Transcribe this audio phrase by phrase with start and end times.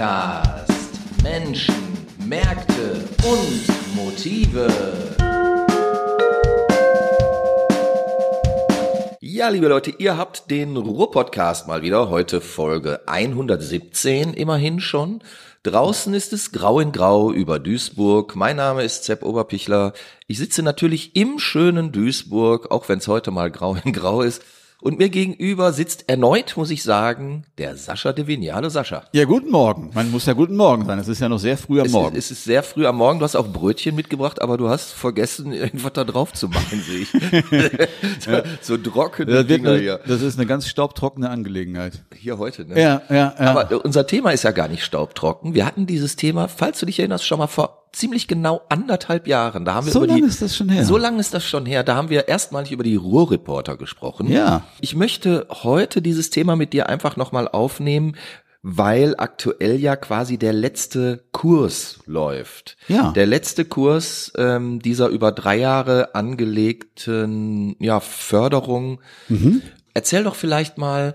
[0.00, 0.72] Podcast.
[1.22, 1.74] Menschen,
[2.26, 4.66] Märkte und Motive.
[9.20, 12.08] Ja, liebe Leute, ihr habt den Ruhr-Podcast mal wieder.
[12.08, 15.20] Heute Folge 117 immerhin schon.
[15.64, 18.34] Draußen ist es grau in grau über Duisburg.
[18.36, 19.92] Mein Name ist Sepp Oberpichler.
[20.26, 24.42] Ich sitze natürlich im schönen Duisburg, auch wenn es heute mal grau in grau ist.
[24.82, 28.70] Und mir gegenüber sitzt erneut, muss ich sagen, der Sascha de Vignale.
[28.70, 29.04] Sascha.
[29.12, 29.90] Ja, guten Morgen.
[29.94, 30.98] Man muss ja guten Morgen sein.
[30.98, 32.16] Es ist ja noch sehr früh am Es, Morgen.
[32.16, 33.18] es ist sehr früh am Morgen.
[33.18, 37.00] Du hast auch Brötchen mitgebracht, aber du hast vergessen, irgendwas da drauf zu machen, sehe
[37.00, 37.10] ich.
[38.20, 38.30] so,
[38.60, 40.00] so trockene das, Dinger eine, hier.
[40.06, 42.02] das ist eine ganz staubtrockene Angelegenheit.
[42.14, 42.80] Hier heute, ne?
[42.80, 43.34] Ja, ja, ja.
[43.38, 45.54] Aber unser Thema ist ja gar nicht staubtrocken.
[45.54, 49.64] Wir hatten dieses Thema, falls du dich erinnerst, schon mal vor ziemlich genau anderthalb Jahren.
[49.64, 50.84] Da haben wir So lange ist das schon her.
[50.84, 51.82] So lange ist das schon her.
[51.82, 54.30] Da haben wir erstmalig über die Ruhrreporter gesprochen.
[54.30, 54.64] Ja.
[54.80, 58.16] Ich möchte heute dieses Thema mit dir einfach nochmal aufnehmen,
[58.62, 62.76] weil aktuell ja quasi der letzte Kurs läuft.
[62.88, 63.12] Ja.
[63.12, 69.00] Der letzte Kurs ähm, dieser über drei Jahre angelegten ja, Förderung.
[69.28, 69.62] Mhm.
[69.94, 71.14] Erzähl doch vielleicht mal,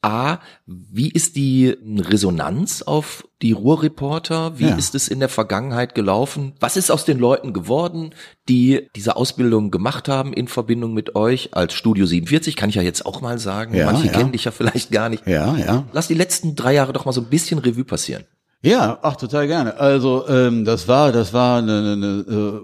[0.00, 4.58] A, wie ist die Resonanz auf die Ruhrreporter?
[4.58, 4.76] Wie Ja.
[4.76, 6.52] ist es in der Vergangenheit gelaufen?
[6.60, 8.14] Was ist aus den Leuten geworden,
[8.48, 12.54] die diese Ausbildung gemacht haben in Verbindung mit euch als Studio 47?
[12.54, 13.74] Kann ich ja jetzt auch mal sagen.
[13.74, 14.12] Ja, Manche ja.
[14.12, 15.26] kennen dich ja vielleicht gar nicht.
[15.26, 15.84] ja, ja.
[15.92, 18.24] Lass die letzten drei Jahre doch mal so ein bisschen Revue passieren.
[18.60, 19.78] Ja, ach, total gerne.
[19.78, 22.06] Also ähm, das war, das war eine, eine, eine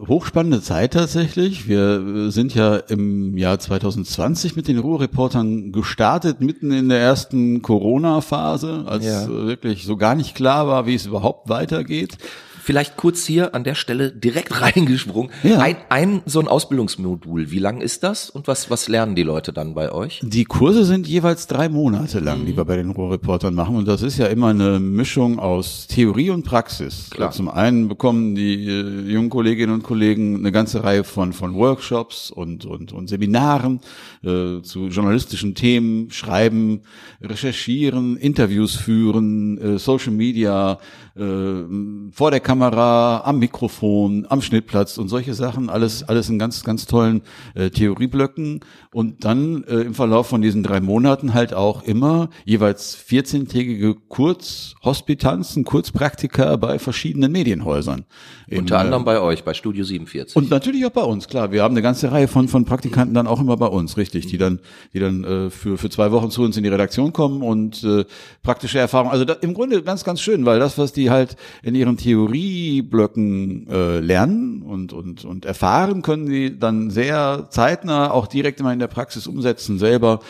[0.02, 1.68] äh, hochspannende Zeit tatsächlich.
[1.68, 7.62] Wir äh, sind ja im Jahr 2020 mit den Ruhrreportern gestartet, mitten in der ersten
[7.62, 9.22] Corona-Phase, als Ja.
[9.24, 12.18] äh, wirklich so gar nicht klar war, wie es überhaupt weitergeht.
[12.64, 15.30] Vielleicht kurz hier an der Stelle direkt reingesprungen.
[15.42, 15.58] Ja.
[15.58, 17.50] Ein, ein so ein Ausbildungsmodul.
[17.50, 20.20] Wie lang ist das und was, was lernen die Leute dann bei euch?
[20.22, 23.76] Die Kurse sind jeweils drei Monate lang, die wir bei den Ruhrreportern machen.
[23.76, 27.10] Und das ist ja immer eine Mischung aus Theorie und Praxis.
[27.10, 27.32] Klar.
[27.32, 32.30] Zum einen bekommen die äh, jungen Kolleginnen und Kollegen eine ganze Reihe von, von Workshops
[32.30, 33.80] und, und, und Seminaren
[34.22, 36.80] äh, zu journalistischen Themen, schreiben,
[37.20, 40.78] recherchieren, Interviews führen, äh, Social Media,
[41.16, 41.64] äh,
[42.10, 46.86] vor der Kamera, am Mikrofon, am Schnittplatz und solche Sachen, alles, alles in ganz, ganz
[46.86, 47.22] tollen
[47.54, 48.60] äh, Theorieblöcken
[48.92, 55.64] und dann äh, im Verlauf von diesen drei Monaten halt auch immer jeweils 14-tägige Kurzhospitanzen,
[55.64, 58.04] Kurzpraktika bei verschiedenen Medienhäusern.
[58.50, 60.36] Unter äh, anderem bei euch, bei Studio 47.
[60.36, 61.52] und natürlich auch bei uns, klar.
[61.52, 64.38] Wir haben eine ganze Reihe von, von Praktikanten dann auch immer bei uns, richtig, die
[64.38, 64.60] dann,
[64.92, 68.04] die dann äh, für, für zwei Wochen zu uns in die Redaktion kommen und äh,
[68.42, 69.10] praktische Erfahrung.
[69.10, 73.66] Also da, im Grunde ganz, ganz schön, weil das, was die halt in ihren Theorieblöcken
[73.68, 78.78] äh, lernen und, und, und erfahren, können die dann sehr zeitnah auch direkt immer in
[78.78, 80.20] der Praxis umsetzen, selber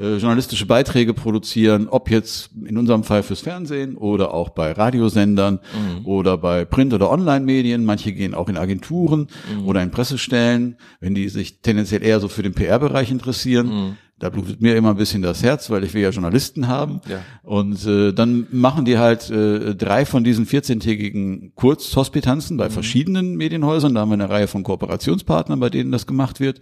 [0.00, 5.60] äh, journalistische Beiträge produzieren, ob jetzt in unserem Fall fürs Fernsehen oder auch bei Radiosendern
[6.04, 7.84] oder bei Print- oder Online-Medien.
[7.84, 9.28] Manche gehen auch in Agenturen
[9.64, 13.96] oder in Pressestellen, wenn die sich tendenziell eher so für den PR-Bereich interessieren.
[14.18, 17.00] Da blutet mir immer ein bisschen das Herz, weil ich will ja Journalisten haben.
[17.08, 17.20] Ja.
[17.42, 23.94] Und äh, dann machen die halt äh, drei von diesen 14-tägigen Kurzhospitanzen bei verschiedenen Medienhäusern.
[23.94, 26.60] Da haben wir eine Reihe von Kooperationspartnern, bei denen das gemacht wird.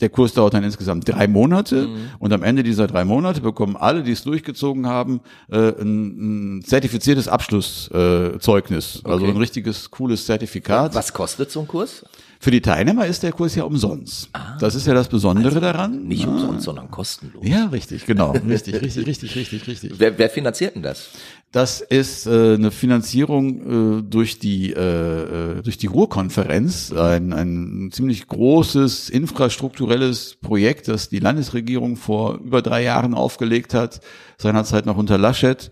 [0.00, 1.88] Der Kurs dauert dann insgesamt drei Monate
[2.18, 6.62] und am Ende dieser drei Monate bekommen alle, die es durchgezogen haben, äh, ein, ein
[6.62, 9.00] zertifiziertes Abschlusszeugnis, äh, Zeugnis.
[9.04, 9.30] also Okay.
[9.32, 10.96] ein richtiges cooles Zertifikat.
[10.96, 12.04] Was kostet so ein Kurs?
[12.44, 14.28] Für die Teilnehmer ist der Kurs ja umsonst.
[14.58, 16.08] Das ist ja das Besondere daran.
[16.08, 16.28] Nicht Ja.
[16.28, 17.46] umsonst, sondern kostenlos.
[17.46, 19.92] Ja, richtig, genau, richtig, richtig, richtig, richtig, richtig.
[19.96, 21.10] Wer, wer finanziert denn das?
[21.52, 27.90] Das ist äh, eine Finanzierung äh, durch die äh, äh, durch die Ruhrkonferenz, ein, ein
[27.92, 34.00] ziemlich großes infrastrukturelles Projekt, das die Landesregierung vor über drei Jahren aufgelegt hat,
[34.38, 35.70] seinerzeit noch unter Laschet.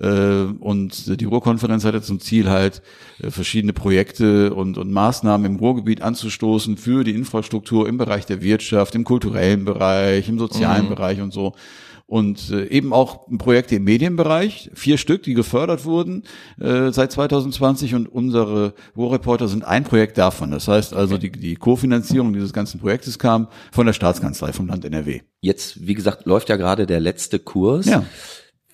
[0.00, 2.80] Äh, und die Ruhrkonferenz hatte zum Ziel halt
[3.20, 8.40] äh, verschiedene Projekte und, und Maßnahmen im Ruhrgebiet anzustoßen für die Infrastruktur im Bereich der
[8.40, 11.54] Wirtschaft, im kulturellen Bereich, im sozialen Bereich und so
[12.06, 16.22] und äh, eben auch Projekte im Medienbereich, vier Stück, die gefördert wurden
[16.60, 20.52] äh, seit 2020 und unsere Ruhrreporter sind ein Projekt davon.
[20.52, 24.84] Das heißt also, die, die Kofinanzierung dieses ganzen Projektes kam von der Staatskanzlei vom Land
[24.84, 25.22] NRW.
[25.40, 27.86] Jetzt, wie gesagt, läuft ja gerade der letzte Kurs.
[27.86, 28.04] Ja.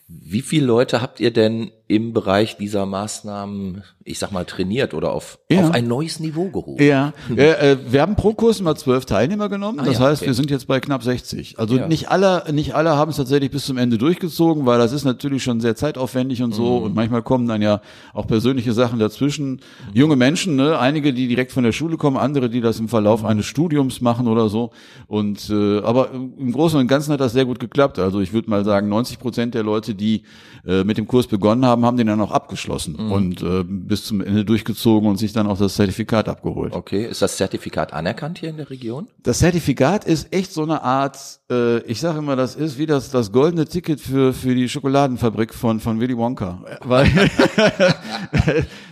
[0.08, 5.12] Wie viele Leute habt ihr denn im Bereich dieser Maßnahmen, ich sag mal, trainiert oder
[5.12, 5.60] auf, Ja.
[5.60, 6.82] auf ein neues Niveau gehoben?
[6.82, 9.78] Ja, äh, wir haben pro Kurs immer zwölf Teilnehmer genommen.
[9.78, 10.28] Ah, das ja, heißt, okay.
[10.30, 11.58] wir sind jetzt bei knapp 60.
[11.58, 11.86] Also Ja.
[11.88, 15.42] nicht alle, nicht alle haben es tatsächlich bis zum Ende durchgezogen, weil das ist natürlich
[15.42, 16.78] schon sehr zeitaufwendig und so.
[16.78, 16.84] Mhm.
[16.86, 17.82] Und manchmal kommen dann ja
[18.14, 19.60] auch persönliche Sachen dazwischen.
[19.92, 22.88] Junge Menschen, ne, einige, die direkt von der Schule kommen, andere, die das im Mhm.
[22.88, 24.70] Verlauf eines Studiums machen oder so.
[25.08, 27.98] Und äh, aber im Großen und Ganzen hat das sehr gut geklappt.
[27.98, 30.22] Also ich würde mal sagen, 90 Prozent der Leute, die
[30.66, 33.12] äh, mit dem Kurs begonnen haben, haben, haben den dann auch abgeschlossen Mhm.
[33.12, 36.72] und äh, bis zum Ende durchgezogen und sich dann auch das Zertifikat abgeholt.
[36.74, 39.08] Okay, ist das Zertifikat anerkannt hier in der Region?
[39.22, 41.18] Das Zertifikat ist echt so eine Art,
[41.50, 45.52] äh, ich sage immer, das ist wie das, das goldene Ticket für, für die Schokoladenfabrik
[45.54, 46.60] von, von Willy Wonka.
[46.84, 47.06] Weil,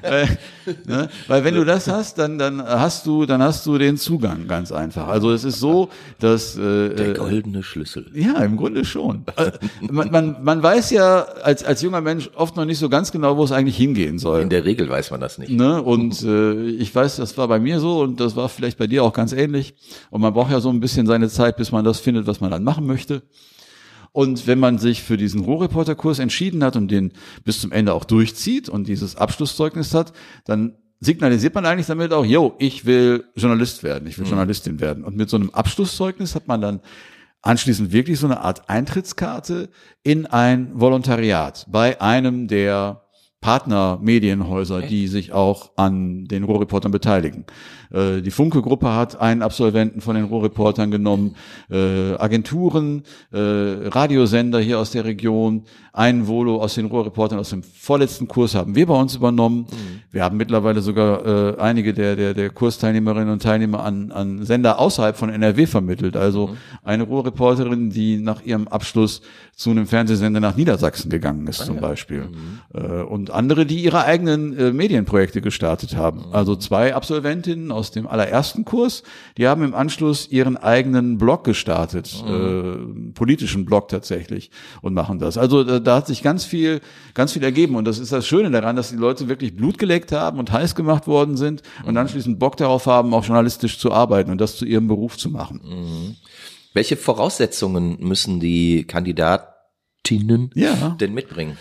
[0.02, 0.38] weil,
[0.86, 1.08] ne?
[1.28, 4.72] weil wenn du das hast, dann, dann hast du, dann hast du den Zugang ganz
[4.72, 5.08] einfach.
[5.08, 5.88] Also es ist so,
[6.18, 8.06] dass äh, Der äh, goldene Schlüssel.
[8.14, 9.24] ja, im Grunde schon.
[9.36, 9.52] Äh,
[9.90, 13.36] man, man, man weiß ja als, als junger Mensch oft noch nicht so ganz genau,
[13.36, 14.42] wo es eigentlich hingehen soll.
[14.42, 15.50] In der Regel weiß man das nicht.
[15.50, 15.82] Ne?
[15.82, 19.04] Und äh, ich weiß, das war bei mir so und das war vielleicht bei dir
[19.04, 19.74] auch ganz ähnlich.
[20.10, 22.50] Und man braucht ja so ein bisschen seine Zeit, bis man das findet, was man
[22.50, 23.22] dann machen möchte.
[24.12, 27.12] Und wenn man sich für diesen Rohreporterkurs entschieden hat und den
[27.44, 30.12] bis zum Ende auch durchzieht und dieses Abschlusszeugnis hat,
[30.44, 35.04] dann signalisiert man eigentlich damit auch, yo, ich will Journalist werden, ich will Journalistin werden.
[35.04, 36.80] Und mit so einem Abschlusszeugnis hat man dann
[37.42, 39.70] anschließend wirklich so eine Art Eintrittskarte
[40.02, 43.02] in ein Volontariat bei einem der
[43.40, 47.46] Partnermedienhäuser, die sich auch an den Rohreportern beteiligen.
[47.90, 51.36] Äh, die Funke-Gruppe hat einen Absolventen von den Rohreportern genommen,
[51.70, 53.02] äh, Agenturen,
[53.32, 58.54] äh, Radiosender hier aus der Region, einen Volo aus den Rohreportern aus dem vorletzten Kurs
[58.54, 59.66] haben wir bei uns übernommen.
[60.12, 64.78] Wir haben mittlerweile sogar äh, einige der, der, der Kursteilnehmerinnen und Teilnehmer an, an Sender
[64.78, 66.16] außerhalb von NRW vermittelt.
[66.16, 69.22] Also eine Rohreporterin, die nach ihrem Abschluss
[69.60, 72.30] zu einem Fernsehsender nach Niedersachsen gegangen ist zum Beispiel.
[72.72, 76.32] Äh, und andere, die ihre eigenen äh, Medienprojekte gestartet haben.
[76.32, 79.02] Also zwei Absolventinnen aus dem allerersten Kurs,
[79.36, 85.36] die haben im Anschluss ihren eigenen Blog gestartet, äh, politischen Blog tatsächlich und machen das.
[85.36, 86.80] Also da, da hat sich ganz viel,
[87.12, 90.10] ganz viel ergeben und das ist das Schöne daran, dass die Leute wirklich Blut geleckt
[90.10, 94.30] haben und heiß gemacht worden sind und anschließend Bock darauf haben, auch journalistisch zu arbeiten
[94.30, 96.16] und das zu ihrem Beruf zu machen.
[96.72, 98.86] Welche Voraussetzungen müssen die
[100.04, 100.90] Kandidatinnen Ja.
[101.00, 101.56] denn mitbringen?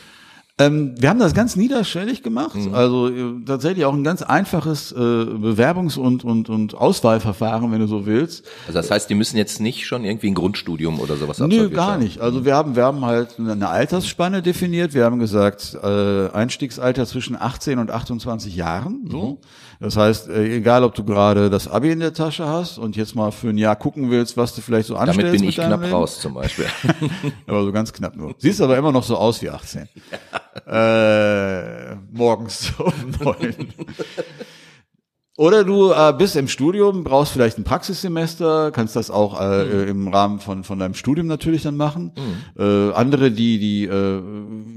[0.60, 4.96] Ähm, wir haben das ganz niederschwellig gemacht, also äh, tatsächlich auch ein ganz einfaches äh,
[4.98, 8.46] Bewerbungs- und, und, und Auswahlverfahren, wenn du so willst.
[8.68, 11.74] Also das heißt, die müssen jetzt nicht schon irgendwie ein Grundstudium oder sowas Nö, absolviert
[11.74, 12.04] gar haben.
[12.04, 12.20] nicht.
[12.20, 14.94] Also wir haben, wir haben halt eine Altersspanne definiert.
[14.94, 19.08] Wir haben gesagt, äh, Einstiegsalter zwischen 18 und 28 Jahren.
[19.10, 19.40] So.
[19.80, 23.16] Das heißt, äh, egal ob du gerade das Abi in der Tasche hast und jetzt
[23.16, 25.20] mal für ein Jahr gucken willst, was du vielleicht so anstellst.
[25.28, 25.94] Damit bin ich knapp Leben.
[25.94, 26.66] raus zum Beispiel.
[27.48, 28.36] Aber so ganz knapp nur.
[28.40, 29.88] Siehst aber immer noch so aus wie 18.
[30.68, 33.56] Äh, morgens um neun.
[35.40, 40.10] Oder du äh, bist im Studium, brauchst vielleicht ein Praxissemester, kannst das auch äh, im
[40.10, 42.12] Rahmen von, von deinem Studium natürlich dann machen.
[42.58, 44.22] Äh, andere, die, die äh,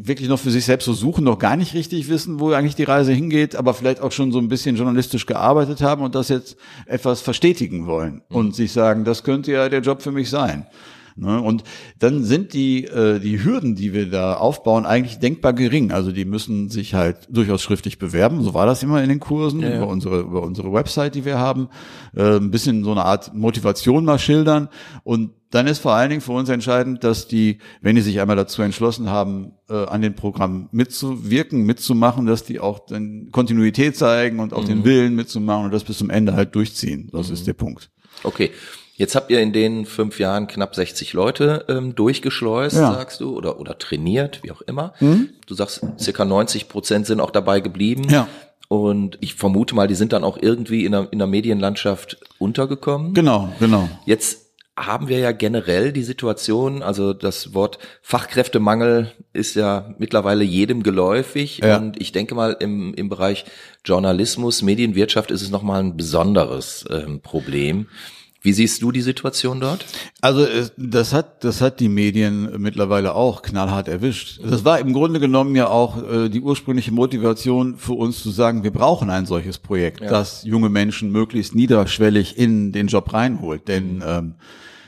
[0.06, 2.84] wirklich noch für sich selbst so suchen, noch gar nicht richtig wissen, wo eigentlich die
[2.84, 6.56] Reise hingeht, aber vielleicht auch schon so ein bisschen journalistisch gearbeitet haben und das jetzt
[6.86, 10.68] etwas verstetigen wollen und sich sagen, das könnte ja der Job für mich sein.
[11.16, 11.40] Ne?
[11.40, 11.64] Und
[11.98, 15.92] dann sind die, äh, die Hürden, die wir da aufbauen, eigentlich denkbar gering.
[15.92, 18.42] Also die müssen sich halt durchaus schriftlich bewerben.
[18.42, 19.76] So war das immer in den Kursen Ja, ja.
[19.78, 21.68] über unsere über unsere Website, die wir haben.
[22.16, 24.68] Äh, ein bisschen so eine Art Motivation mal schildern.
[25.04, 28.36] Und dann ist vor allen Dingen für uns entscheidend, dass die, wenn die sich einmal
[28.36, 34.40] dazu entschlossen haben, äh, an den Programmen mitzuwirken, mitzumachen, dass die auch dann Kontinuität zeigen
[34.40, 34.68] und auch Mhm.
[34.68, 37.10] den Willen mitzumachen und das bis zum Ende halt durchziehen.
[37.12, 37.90] Das ist der Punkt.
[38.22, 38.50] Okay.
[38.94, 42.92] Jetzt habt ihr in den fünf Jahren knapp 60 Leute ähm, durchgeschleust, Ja.
[42.92, 44.92] sagst du, oder, oder trainiert, wie auch immer.
[45.00, 48.04] Du sagst, circa 90 Prozent sind auch dabei geblieben.
[48.10, 48.28] Ja.
[48.68, 53.12] Und ich vermute mal, die sind dann auch irgendwie in der, in der Medienlandschaft untergekommen.
[53.14, 53.88] Genau, genau.
[54.06, 54.40] Jetzt
[54.76, 61.58] haben wir ja generell die Situation, also das Wort Fachkräftemangel ist ja mittlerweile jedem geläufig
[61.58, 61.76] Ja.
[61.76, 63.44] und ich denke mal im, im Bereich
[63.84, 67.88] Journalismus, Medienwirtschaft ist es nochmal ein besonderes ähm, Problem.
[68.44, 69.84] Wie siehst du die Situation dort?
[70.20, 74.40] Also es- das hat das hat die Medien mittlerweile auch knallhart erwischt.
[74.44, 78.64] Das war im Grunde genommen ja auch äh, die ursprüngliche Motivation für uns zu sagen,
[78.64, 83.68] wir brauchen ein solches Projekt, das junge Menschen möglichst niederschwellig in den Job reinholt.
[83.68, 84.34] Denn ähm,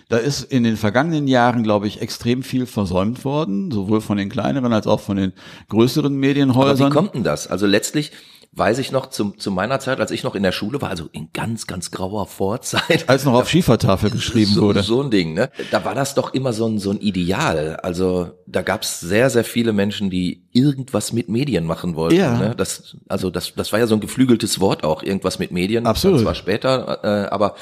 [0.09, 4.29] da ist in den vergangenen Jahren, glaube ich, extrem viel versäumt worden, sowohl von den
[4.29, 5.33] kleineren als auch von den
[5.71, 6.93] größeren Aber wie Medienhäusern.
[6.93, 7.47] kommt denn das?
[7.47, 8.13] Also letztlich
[8.57, 11.09] weiß ich noch zum, zu meiner Zeit, als ich noch in der Schule war, also
[11.13, 14.83] in ganz, ganz grauer Vorzeit, als noch auf Schiefertafel geschrieben so, wurde.
[14.83, 15.51] So ein Ding, ne?
[15.71, 17.77] Da war das doch immer so ein, so ein Ideal.
[17.83, 22.17] Also da gab's sehr, sehr viele Menschen, die irgendwas mit Medien machen wollten.
[22.17, 22.39] Ja.
[22.39, 22.55] Ne?
[22.57, 25.87] Das, also das, das war ja so ein geflügeltes Wort auch, irgendwas mit Medien.
[25.87, 26.19] Absolut.
[26.19, 27.57] Das war später, äh, aber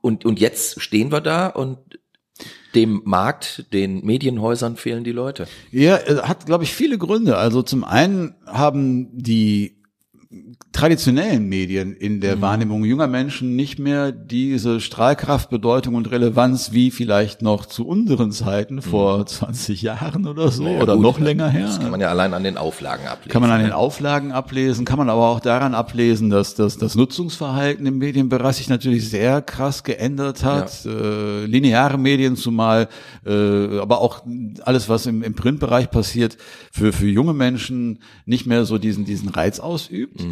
[0.00, 1.78] und, und jetzt stehen wir da und
[2.74, 5.46] dem Markt, den Medienhäusern fehlen die Leute.
[5.70, 7.36] Ja, äh, hat, glaube ich, viele Gründe.
[7.38, 9.83] Also zum einen haben die
[10.72, 12.40] traditionellen Medien in der mhm.
[12.42, 18.32] Wahrnehmung junger Menschen nicht mehr diese Strahlkraft, Bedeutung und Relevanz wie vielleicht noch zu unseren
[18.32, 19.26] Zeiten vor mhm.
[19.26, 21.66] 20 Jahren oder so naja, oder gut, noch länger her.
[21.66, 23.30] Das kann man ja allein an den Auflagen ablesen.
[23.30, 23.76] Kann man an den ne?
[23.76, 28.68] Auflagen ablesen, kann man aber auch daran ablesen, dass, dass das Nutzungsverhalten im Medienbereich sich
[28.68, 30.84] natürlich sehr krass geändert hat.
[30.84, 30.90] Ja.
[30.90, 32.88] Äh, lineare Medien zumal,
[33.24, 34.22] äh, aber auch
[34.64, 36.36] alles, was im, im Printbereich passiert,
[36.72, 40.22] für, für junge Menschen nicht mehr so diesen, diesen Reiz ausübt.
[40.22, 40.23] Mhm.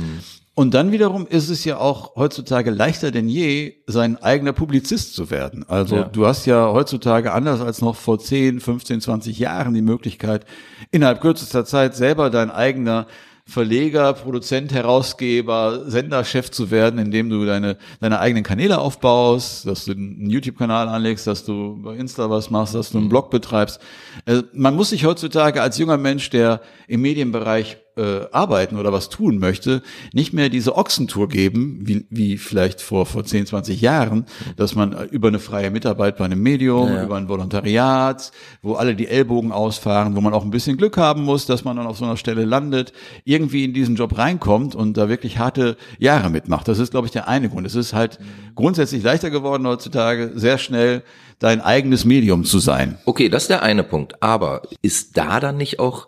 [0.55, 5.31] Und dann wiederum ist es ja auch heutzutage leichter denn je, sein eigener Publizist zu
[5.31, 5.65] werden.
[5.67, 6.05] Also ja.
[6.05, 10.45] du hast ja heutzutage anders als noch vor 10, 15, 20 Jahren die Möglichkeit,
[10.91, 13.07] innerhalb kürzester Zeit selber dein eigener
[13.45, 19.93] Verleger, Produzent, Herausgeber, Senderchef zu werden, indem du deine, deine eigenen Kanäle aufbaust, dass du
[19.93, 23.81] einen YouTube-Kanal anlegst, dass du bei Insta was machst, dass du einen Blog betreibst.
[24.27, 29.09] Also man muss sich heutzutage als junger Mensch, der im Medienbereich äh, arbeiten oder was
[29.09, 29.83] tun möchte,
[30.13, 35.09] nicht mehr diese Ochsentour geben, wie, wie vielleicht vor, vor 10, 20 Jahren, dass man
[35.09, 37.05] über eine freie Mitarbeit bei einem Medium, ja, ja.
[37.05, 38.33] über ein Volontariat,
[38.63, 41.77] wo alle die Ellbogen ausfahren, wo man auch ein bisschen Glück haben muss, dass man
[41.77, 42.93] dann auf so einer Stelle landet,
[43.25, 46.69] irgendwie in diesen Job reinkommt und da wirklich harte Jahre mitmacht.
[46.69, 47.67] Das ist, glaube ich, der eine Grund.
[47.67, 48.19] Es ist halt
[48.55, 51.03] grundsätzlich leichter geworden heutzutage, sehr schnell
[51.39, 52.99] dein eigenes Medium zu sein.
[53.05, 54.23] Okay, das ist der eine Punkt.
[54.23, 56.07] Aber ist da dann nicht auch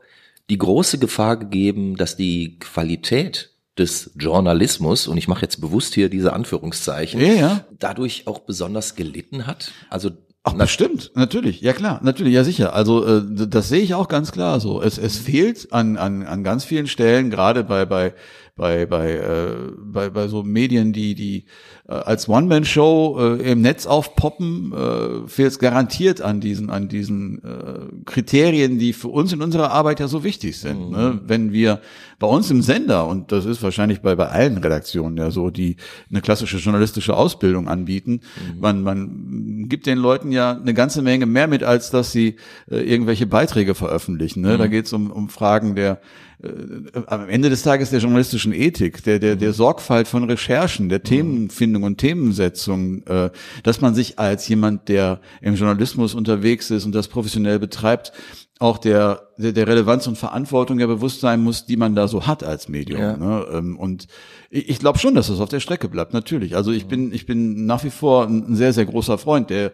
[0.50, 6.08] die große Gefahr gegeben, dass die Qualität des Journalismus, und ich mache jetzt bewusst hier
[6.08, 7.64] diese Anführungszeichen, ja, ja.
[7.78, 9.72] dadurch auch besonders gelitten hat?
[9.90, 10.10] Also
[10.46, 12.74] Ach, bestimmt, natürlich, ja klar, natürlich, ja sicher.
[12.74, 14.82] Also äh, das sehe ich auch ganz klar so.
[14.82, 18.12] Es, es fehlt an, an, an ganz vielen Stellen, gerade bei, bei
[18.56, 21.44] bei bei äh, bei, bei so Medien, die die
[21.88, 27.42] äh, als One-Man-Show äh, im Netz aufpoppen, äh, fehlt es garantiert an diesen an diesen
[27.42, 30.90] äh, Kriterien, die für uns in unserer Arbeit ja so wichtig sind.
[30.90, 30.96] Ne?
[30.96, 31.02] Mhm.
[31.02, 31.20] Ne?
[31.26, 31.80] Wenn wir
[32.20, 35.76] bei uns im Sender und das ist wahrscheinlich bei bei allen Redaktionen ja so, die
[36.08, 38.20] eine klassische journalistische Ausbildung anbieten,
[38.54, 38.60] mhm.
[38.60, 42.36] man man gibt den Leuten ja eine ganze Menge mehr mit, als dass sie
[42.70, 44.40] äh, irgendwelche Beiträge veröffentlichen.
[44.40, 44.54] Ne?
[44.54, 44.58] Mhm.
[44.58, 46.00] Da geht es um um Fragen der
[46.42, 51.02] äh, am Ende des Tages der journalistischen Ethik, der, der, der Sorgfalt von Recherchen, der
[51.02, 53.30] Themenfindung und Themensetzung, äh,
[53.62, 58.12] dass man sich als jemand, der im Journalismus unterwegs ist und das professionell betreibt,
[58.64, 62.26] auch der, der, der Relevanz und Verantwortung ja bewusst sein muss, die man da so
[62.26, 63.00] hat als Medium.
[63.00, 63.16] Ja.
[63.16, 63.46] Ne?
[63.52, 64.06] Ähm, und
[64.50, 66.56] ich, ich glaube schon, dass das auf der Strecke bleibt, natürlich.
[66.56, 69.72] Also ich bin, ich bin nach wie vor ein sehr, sehr großer Freund der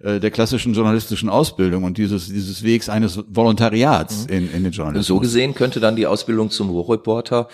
[0.00, 4.34] äh, der klassischen journalistischen Ausbildung und dieses, dieses Wegs eines Volontariats mhm.
[4.34, 5.06] in, in den Journalismus.
[5.06, 7.48] So gesehen könnte dann die Ausbildung zum Ruhrreporter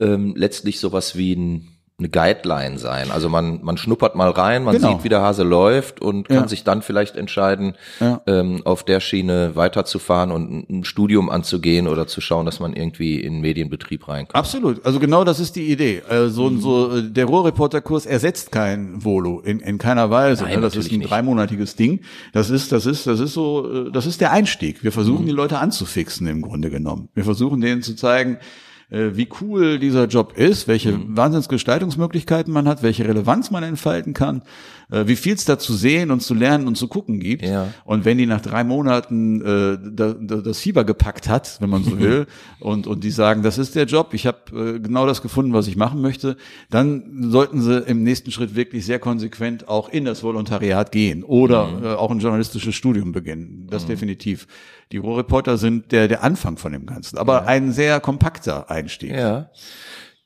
[0.00, 3.12] ähm, letztlich sowas wie ein eine Guideline sein.
[3.12, 4.88] Also man, man schnuppert mal rein, man genau.
[4.88, 6.48] sieht, wie der Hase läuft und kann ja.
[6.48, 8.20] sich dann vielleicht entscheiden, ja.
[8.26, 13.20] ähm, auf der Schiene weiterzufahren und ein Studium anzugehen oder zu schauen, dass man irgendwie
[13.20, 14.34] in Medienbetrieb reinkommt.
[14.34, 14.84] Absolut.
[14.84, 16.02] Also genau das ist die Idee.
[16.08, 16.60] Also mhm.
[16.60, 20.44] so äh, der Ruhrreporterkurs ersetzt kein Volo in, in keiner Weise.
[20.44, 20.60] Nein, ne?
[20.62, 21.10] Das ist ein nicht.
[21.10, 22.00] dreimonatiges Ding.
[22.32, 24.82] Das ist, das ist, das ist so, äh, das ist der Einstieg.
[24.82, 25.26] Wir versuchen mhm.
[25.26, 27.08] die Leute anzufixen im Grunde genommen.
[27.14, 28.63] Wir versuchen denen zu zeigen, äh,
[28.94, 31.16] wie cool dieser Job ist, welche mhm.
[31.16, 34.42] Wahnsinnsgestaltungsmöglichkeiten man hat, welche Relevanz man entfalten kann,
[34.90, 37.42] äh, wie viel es da zu sehen und zu lernen und zu gucken gibt.
[37.42, 37.68] Ja.
[37.84, 41.84] Und wenn die nach drei Monaten äh, da, da, das Fieber gepackt hat, wenn man
[41.84, 42.26] so will,
[42.60, 45.66] und, und die sagen, das ist der Job, ich habe äh, genau das gefunden, was
[45.66, 46.36] ich machen möchte,
[46.70, 51.66] dann sollten sie im nächsten Schritt wirklich sehr konsequent auch in das Volontariat gehen oder
[51.66, 51.84] mhm.
[51.84, 53.66] äh, auch ein journalistisches Studium beginnen.
[53.70, 53.88] Das mhm.
[53.88, 54.46] definitiv.
[54.94, 57.44] Die Rohreporter sind der, der Anfang von dem Ganzen, aber ja.
[57.46, 59.10] ein sehr kompakter Einstieg.
[59.10, 59.50] Ja.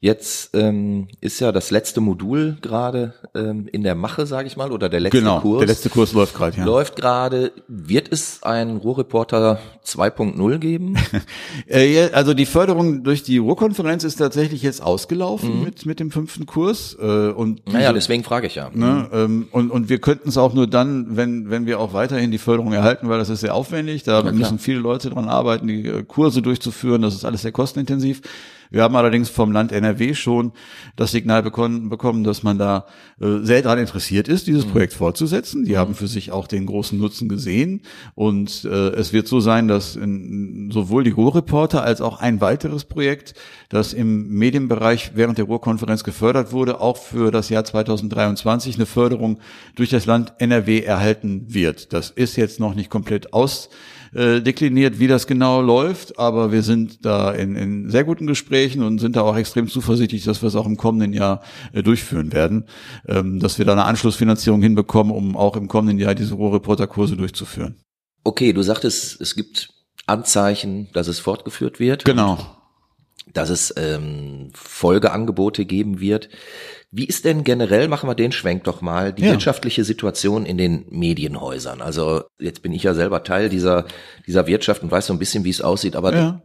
[0.00, 4.70] Jetzt ähm, ist ja das letzte Modul gerade ähm, in der Mache, sage ich mal,
[4.70, 5.58] oder der letzte genau, Kurs.
[5.58, 6.64] Der letzte Kurs läuft gerade, ja.
[6.64, 7.50] Läuft gerade.
[7.66, 10.96] Wird es ein Ruhrreporter 2.0 geben?
[11.66, 15.64] Äh, also die Förderung durch die Ruhrkonferenz ist tatsächlich jetzt ausgelaufen mhm.
[15.64, 16.96] mit mit dem fünften Kurs.
[16.98, 18.70] Äh, und naja, deswegen frage ich ja.
[18.72, 22.30] Ne, ähm, und und wir könnten es auch nur dann, wenn wenn wir auch weiterhin
[22.30, 24.02] die Förderung erhalten, weil das ist sehr aufwendig.
[24.04, 27.02] Da ja, müssen viele Leute dran arbeiten, die äh, Kurse durchzuführen.
[27.02, 28.22] Das ist alles sehr kostenintensiv.
[28.70, 30.52] Wir haben allerdings vom Land NRW schon
[30.96, 32.86] das Signal bekommen, bekommen dass man da
[33.20, 34.70] äh, sehr daran interessiert ist, dieses mhm.
[34.70, 35.64] Projekt fortzusetzen.
[35.64, 35.76] Die mhm.
[35.76, 37.82] haben für sich auch den großen Nutzen gesehen.
[38.14, 42.84] Und äh, es wird so sein, dass in, sowohl die Ruhrreporter als auch ein weiteres
[42.84, 43.34] Projekt,
[43.68, 49.38] das im Medienbereich während der Ruhrkonferenz gefördert wurde, auch für das Jahr 2023 eine Förderung
[49.74, 51.92] durch das Land NRW erhalten wird.
[51.92, 53.70] Das ist jetzt noch nicht komplett aus
[54.14, 58.82] äh, dekliniert, wie das genau läuft, aber wir sind da in, in sehr guten Gesprächen
[58.82, 62.32] und sind da auch extrem zuversichtlich, dass wir es auch im kommenden Jahr äh, durchführen
[62.32, 62.64] werden,
[63.06, 67.76] ähm, dass wir da eine Anschlussfinanzierung hinbekommen, um auch im kommenden Jahr diese Rohreporterkurse durchzuführen.
[68.24, 69.70] Okay, du sagtest, es gibt
[70.06, 72.04] Anzeichen, dass es fortgeführt wird.
[72.04, 72.38] Genau.
[73.34, 76.30] dass es ähm, Folgeangebote geben wird.
[76.90, 79.32] Wie ist denn generell, machen wir den Schwenk doch mal, die Ja.
[79.32, 81.82] wirtschaftliche Situation in den Medienhäusern?
[81.82, 83.84] Also jetzt bin ich ja selber Teil dieser,
[84.26, 86.42] dieser Wirtschaft und weiß so ein bisschen, wie es aussieht, aber Ja.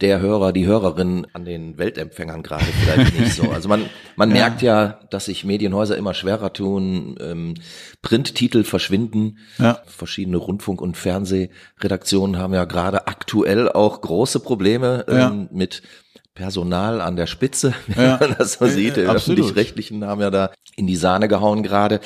[0.00, 3.50] der Hörer, die Hörerin an den Weltempfängern gerade vielleicht nicht so.
[3.50, 4.34] Also man, man Ja.
[4.36, 7.54] merkt ja, dass sich Medienhäuser immer schwerer tun, ähm,
[8.02, 9.38] Printtitel verschwinden.
[9.86, 15.82] Verschiedene Rundfunk- und Fernsehredaktionen haben ja gerade aktuell auch große Probleme ähm, mit
[16.36, 18.16] Personal an der Spitze, wenn Ja.
[18.20, 18.96] man das so sieht.
[18.96, 21.98] ja, öffentlich-rechtlichen haben ja da in die Sahne gehauen gerade.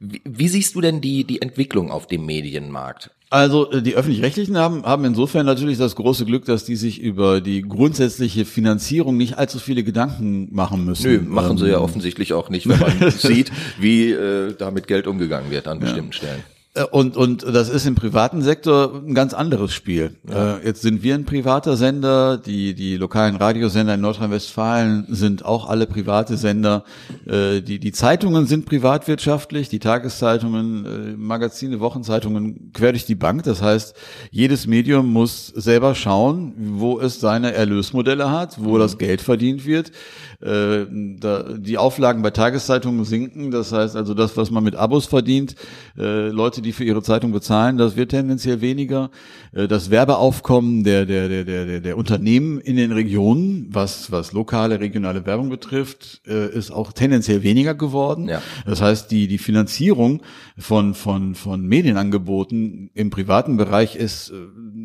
[0.00, 3.10] Wie, wie siehst du denn die, die Entwicklung auf dem Medienmarkt?
[3.30, 7.40] Also äh, die öffentlich-rechtlichen haben, haben insofern natürlich das große Glück, dass die sich über
[7.40, 11.10] die grundsätzliche Finanzierung nicht allzu viele Gedanken machen müssen.
[11.10, 14.86] Nö, machen sie ja Ähm, offensichtlich auch nicht, wenn man sieht, wie äh, da mit
[14.86, 16.42] Geld umgegangen wird an bestimmten Stellen.
[16.76, 20.12] Äh, Und, und das ist im privaten Sektor ein ganz anderes Spiel.
[20.28, 25.68] Äh, jetzt sind wir ein privater Sender, die, die lokalen Radiosender in Nordrhein-Westfalen sind auch
[25.68, 26.84] alle private Sender.
[27.26, 33.42] Äh, die, die Zeitungen sind privatwirtschaftlich, die Tageszeitungen, äh, Magazine, Wochenzeitungen quer durch die Bank.
[33.44, 33.96] Das heißt,
[34.30, 39.92] jedes Medium muss selber schauen, wo es seine Erlösmodelle hat, wo das Geld verdient wird.
[40.40, 40.86] Äh,
[41.18, 43.50] da, die Auflagen bei Tageszeitungen sinken.
[43.50, 45.54] Das heißt also, das, was man mit Abos verdient,
[45.96, 49.10] äh, Leute, die für ihre Zeitung bezahlen, das wird tendenziell weniger.
[49.52, 54.80] Äh, das Werbeaufkommen der, der, der, der, der, Unternehmen in den Regionen, was, was lokale,
[54.80, 58.28] regionale Werbung betrifft, äh, ist auch tendenziell weniger geworden.
[58.28, 58.42] Ja.
[58.66, 60.22] Das heißt, die, die Finanzierung
[60.58, 64.34] von, von, von Medienangeboten im privaten Bereich ist äh,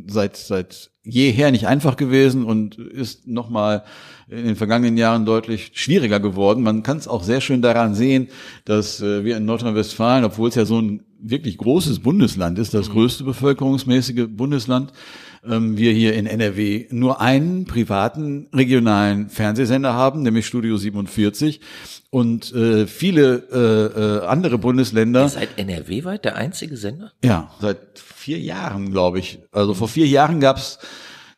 [0.07, 3.83] seit, seit jeher nicht einfach gewesen und ist nochmal
[4.31, 6.63] in den vergangenen Jahren deutlich schwieriger geworden.
[6.63, 8.29] Man kann es auch sehr schön daran sehen,
[8.63, 12.89] dass äh, wir in Nordrhein-Westfalen, obwohl es ja so ein wirklich großes Bundesland ist, das
[12.89, 14.93] größte bevölkerungsmäßige Bundesland,
[15.45, 21.59] ähm, wir hier in NRW nur einen privaten regionalen Fernsehsender haben, nämlich Studio 47
[22.09, 25.23] und äh, viele äh, äh, andere Bundesländer.
[25.23, 27.11] Ihr seid NRW-weit der einzige Sender?
[27.23, 29.39] Ja, seit vier Jahren, glaube ich.
[29.51, 30.79] Also vor vier Jahren gab's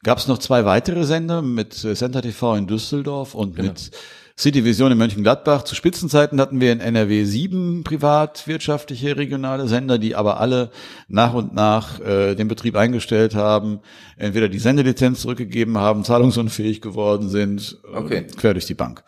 [0.03, 3.92] gab's noch zwei weitere Sender mit äh, Center TV in Düsseldorf und mit
[4.37, 5.61] City Vision in Mönchengladbach.
[5.63, 10.72] Zu Spitzenzeiten hatten wir in NRW sieben privatwirtschaftliche regionale Sender, die aber alle
[11.07, 13.79] nach und nach äh, den Betrieb eingestellt haben,
[14.18, 18.25] entweder die Sendelizenz zurückgegeben haben, zahlungsunfähig geworden sind, äh, Okay.
[18.35, 19.03] quer durch die Bank.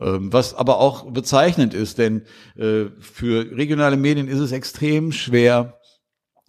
[0.00, 2.22] Ähm, was aber auch bezeichnend ist, denn
[2.56, 5.79] äh, für regionale Medien ist es extrem schwer,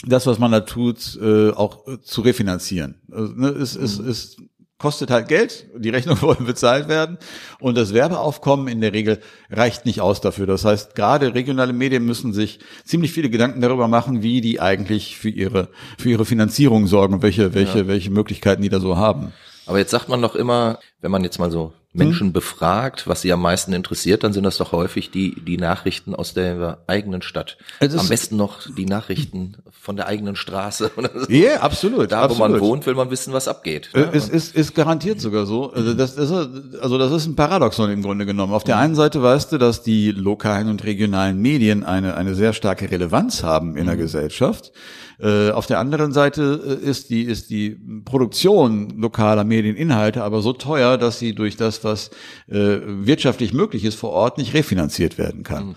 [0.06, 3.02] das, was man da tut, äh, auch äh, zu refinanzieren.
[3.12, 4.38] Also, ne, es, es, es
[4.82, 7.20] kostet halt Geld, die Rechnungen wollen bezahlt werden
[7.60, 10.48] und das Werbeaufkommen in der Regel reicht nicht aus dafür.
[10.48, 15.18] Das heißt, gerade regionale Medien müssen sich ziemlich viele Gedanken darüber machen, wie die eigentlich
[15.18, 19.34] für ihre für ihre Finanzierung sorgen und welche welche welche Möglichkeiten die da so haben.
[19.68, 23.34] Aber jetzt sagt man doch immer, wenn man jetzt mal so Menschen befragt, was sie
[23.34, 27.58] am meisten interessiert, dann sind das doch häufig die, die Nachrichten aus der eigenen Stadt.
[27.82, 30.92] Ist- am besten noch die Nachrichten von der eigenen Straße.
[30.98, 31.30] oder so.
[31.30, 32.12] Ja, absolut.
[32.14, 32.62] Da, wo man absolut.
[32.62, 33.90] wohnt, will man wissen, was abgeht.
[33.94, 35.72] Äh, Es ist, ist garantiert sogar so.
[35.74, 38.54] Also das, das, ist- also das ist ein Paradoxon im Grunde genommen.
[38.54, 42.54] Auf der einen Seite weißt du, dass die lokalen und regionalen Medien eine, eine sehr
[42.54, 44.72] starke Relevanz haben in der Gesellschaft.
[45.20, 50.52] Äh, Auf der anderen Seite äh, ist die, ist die Produktion lokaler Medieninhalte aber so
[50.54, 52.10] teuer, dass sie durch das, was
[52.50, 55.76] äh, wirtschaftlich möglich ist vor Ort, nicht refinanziert werden kann.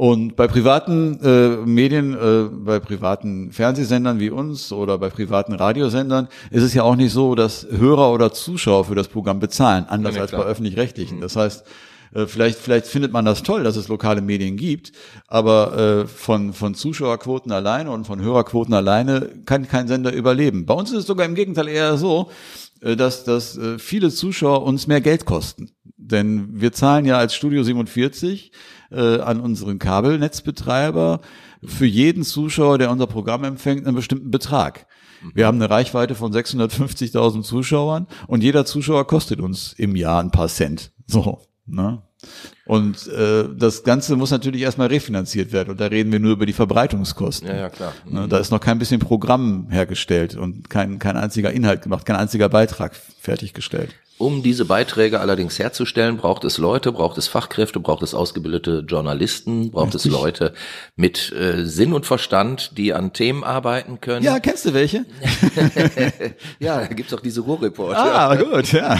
[0.00, 6.28] Und bei privaten äh, Medien, äh, bei privaten Fernsehsendern wie uns oder bei privaten Radiosendern
[6.50, 10.14] ist es ja auch nicht so, dass Hörer oder Zuschauer für das Programm bezahlen, anders
[10.14, 11.20] Ja, als bei öffentlich-rechtlichen.
[11.20, 11.66] Das heißt,
[12.14, 14.92] äh, vielleicht, vielleicht findet man das toll, dass es lokale Medien gibt,
[15.28, 20.66] aber äh, von, von Zuschauerquoten alleine und von Hörerquoten alleine kann kein Sender überleben.
[20.66, 22.30] Bei uns ist es sogar im Gegenteil eher so,
[22.80, 25.70] dass, dass äh, viele Zuschauer uns mehr Geld kosten.
[25.96, 28.52] Denn wir zahlen ja als Studio 47
[28.90, 31.20] äh, an unseren Kabelnetzbetreiber
[31.62, 34.86] für jeden Zuschauer, der unser Programm empfängt, einen bestimmten Betrag.
[35.34, 40.30] Wir haben eine Reichweite von 650.000 Zuschauern und jeder Zuschauer kostet uns im Jahr ein
[40.30, 40.92] paar Cent.
[41.06, 42.02] So, ne?
[42.70, 45.70] Und äh, das Ganze muss natürlich erstmal refinanziert werden.
[45.70, 47.48] Und da reden wir nur über die Verbreitungskosten.
[47.48, 47.92] Ja, ja, klar.
[48.08, 52.14] Ne, Da ist noch kein bisschen Programm hergestellt und kein, kein einziger Inhalt gemacht, kein
[52.14, 53.90] einziger Beitrag fertiggestellt.
[54.20, 59.70] Um diese Beiträge allerdings herzustellen, braucht es Leute, braucht es Fachkräfte, braucht es ausgebildete Journalisten,
[59.70, 60.52] braucht es Leute
[60.94, 64.22] mit äh, Sinn und Verstand, die an Themen arbeiten können.
[64.22, 65.06] Ja, kennst du welche?
[66.58, 67.98] ja da gibt's auch diese Ruhrreporter.
[67.98, 68.98] Ah, gut, ja.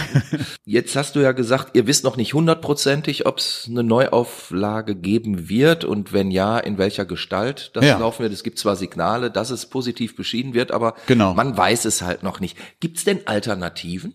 [0.64, 5.48] Jetzt hast du ja gesagt, ihr wisst noch nicht hundertprozentig, ob es eine Neuauflage geben
[5.48, 7.98] wird und wenn ja, in welcher Gestalt das Ja.
[7.98, 8.32] laufen wird.
[8.32, 11.34] Es gibt zwar Signale, dass es positiv beschieden wird, aber Genau.
[11.34, 12.56] man weiß es halt noch nicht.
[12.80, 14.14] Gibt's denn Alternativen?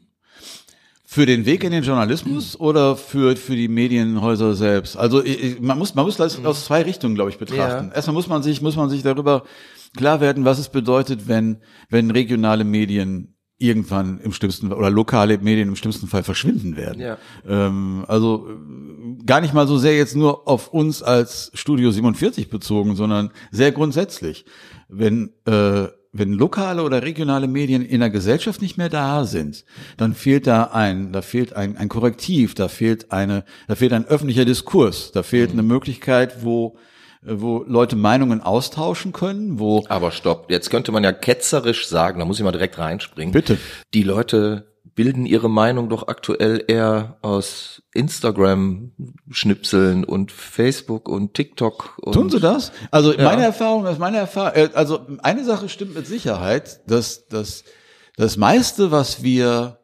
[1.07, 4.97] Für den Weg in den Journalismus oder für, für die Medienhäuser selbst?
[4.97, 5.23] Also
[5.61, 7.89] man muss, man muss das aus zwei Richtungen, glaube ich, betrachten.
[7.89, 7.95] Ja.
[7.95, 9.43] Erstmal muss man sich, muss man sich darüber
[9.95, 11.57] klar werden, was es bedeutet, wenn,
[11.89, 17.01] wenn regionale Medien irgendwann im schlimmsten oder lokale Medien im schlimmsten Fall verschwinden werden.
[17.01, 17.17] Ja.
[17.47, 18.49] Ähm, also
[19.25, 23.71] gar nicht mal so sehr jetzt nur auf uns als Studio 47 bezogen, sondern sehr
[23.71, 24.45] grundsätzlich.
[24.89, 25.87] Wenn äh,
[26.17, 29.65] wenn lokale oder regionale Medien in der Gesellschaft nicht mehr da sind,
[29.97, 34.05] dann fehlt da ein, da fehlt ein, ein Korrektiv, da fehlt eine, da fehlt ein
[34.05, 35.59] öffentlicher Diskurs, da fehlt mhm.
[35.59, 36.77] eine Möglichkeit, wo
[37.27, 39.83] wo Leute Meinungen austauschen können, wo.
[39.89, 43.33] Aber stopp, jetzt könnte man ja ketzerisch sagen, da muss ich mal direkt reinspringen.
[43.33, 43.57] Bitte.
[43.93, 51.97] Die Leute bilden ihre Meinung doch aktuell eher aus Instagram-Schnipseln und Facebook und TikTok.
[52.01, 52.71] Und Tun sie das?
[52.91, 53.23] Also ja.
[53.23, 57.65] meine Erfahrung, das ist meine Erfahrung, äh, also eine Sache stimmt mit Sicherheit, dass, dass
[58.15, 59.79] das meiste, was wir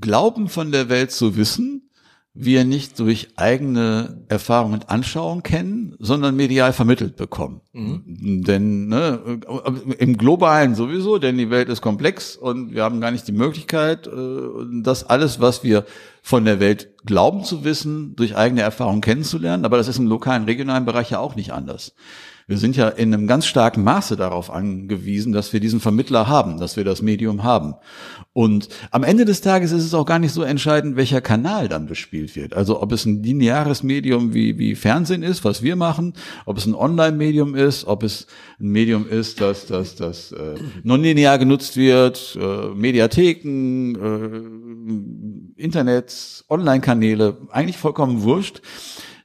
[0.00, 1.89] glauben von der Welt zu wissen,
[2.32, 7.60] wir nicht durch eigene Erfahrung und Anschauung kennen, sondern medial vermittelt bekommen.
[7.72, 8.44] Mhm.
[8.44, 9.40] Denn ne,
[9.98, 14.06] im globalen sowieso, denn die Welt ist komplex und wir haben gar nicht die Möglichkeit,
[14.06, 14.10] äh,
[14.82, 15.84] das alles, was wir
[16.22, 19.64] von der Welt glauben zu wissen, durch eigene Erfahrung kennenzulernen.
[19.64, 21.94] Aber das ist im lokalen, regionalen Bereich ja auch nicht anders.
[22.50, 26.58] Wir sind ja in einem ganz starken Maße darauf angewiesen, dass wir diesen Vermittler haben,
[26.58, 27.76] dass wir das Medium haben.
[28.32, 31.86] Und am Ende des Tages ist es auch gar nicht so entscheidend, welcher Kanal dann
[31.86, 32.54] bespielt wird.
[32.54, 36.66] Also ob es ein lineares Medium wie, wie Fernsehen ist, was wir machen, ob es
[36.66, 38.26] ein Online-Medium ist, ob es
[38.58, 43.94] ein Medium ist, das, das, das äh, nonlinear genutzt wird, äh, Mediatheken,
[45.56, 48.60] äh, Internet, Online-Kanäle, eigentlich vollkommen wurscht.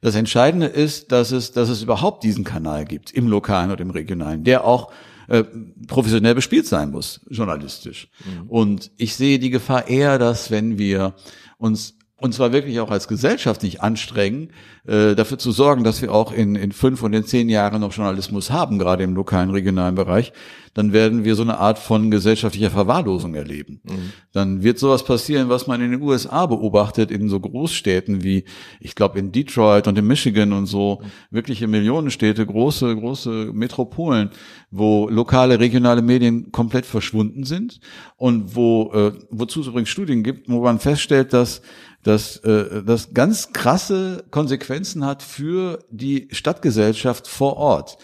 [0.05, 3.89] Das Entscheidende ist, dass es, dass es überhaupt diesen Kanal gibt, im lokalen und im
[3.89, 4.91] regionalen, der auch
[5.27, 5.43] äh,
[5.87, 8.07] professionell bespielt sein muss, journalistisch.
[8.23, 8.47] Mhm.
[8.47, 11.15] Und ich sehe die Gefahr eher, dass wenn wir
[11.57, 14.49] uns und zwar wirklich auch als Gesellschaft nicht anstrengen,
[14.88, 17.93] äh, dafür zu sorgen, dass wir auch in, in fünf und in zehn Jahren noch
[17.93, 20.33] Journalismus haben, gerade im lokalen, regionalen Bereich,
[20.75, 23.79] dann werden wir so eine Art von gesellschaftlicher Verwahrlosung erleben.
[23.83, 24.11] Mhm.
[24.33, 28.43] Dann wird sowas passieren, was man in den USA beobachtet, in so Großstädten wie,
[28.81, 34.31] ich glaube, in Detroit und in Michigan und so, wirkliche Millionenstädte, große, große Metropolen,
[34.69, 37.79] wo lokale, regionale Medien komplett verschwunden sind
[38.17, 41.61] und wo, äh, wozu es übrigens Studien gibt, wo man feststellt, dass
[42.05, 47.97] dass äh, das ganz krasse Konsequenzen hat für die Stadtgesellschaft vor Ort.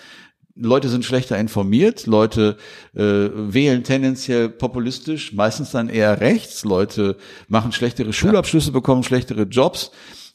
[0.56, 2.58] Leute sind schlechter informiert, Leute
[2.96, 7.16] äh, wählen tendenziell populistisch, meistens dann eher rechts, Leute
[7.48, 9.92] machen schlechtere Schulabschlüsse, bekommen schlechtere Jobs.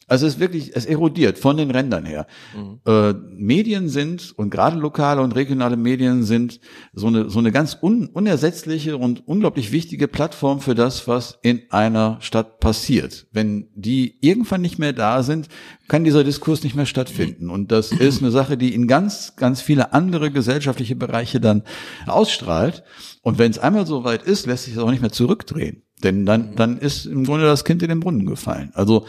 [0.09, 2.27] Also es ist wirklich, es erodiert von den Rändern her.
[2.57, 2.81] Mhm.
[2.87, 6.61] Äh, Medien sind, und gerade lokale und regionale Medien sind
[6.93, 11.63] so eine, so eine ganz un, unersetzliche und unglaublich wichtige Plattform für das, was in
[11.71, 13.27] einer Stadt passiert.
[13.33, 15.49] Wenn die irgendwann nicht mehr da sind,
[15.89, 17.51] kann dieser Diskurs nicht mehr stattfinden.
[17.51, 21.65] Und das ist eine Sache, die in ganz, ganz viele andere gesellschaftliche Bereiche dann
[22.07, 22.85] ausstrahlt.
[23.23, 25.83] Und wenn es einmal so weit ist, lässt sich das auch nicht mehr zurückdrehen.
[26.05, 28.71] Denn dann, dann ist im Grunde das Kind in den Brunnen gefallen.
[28.75, 29.07] Also,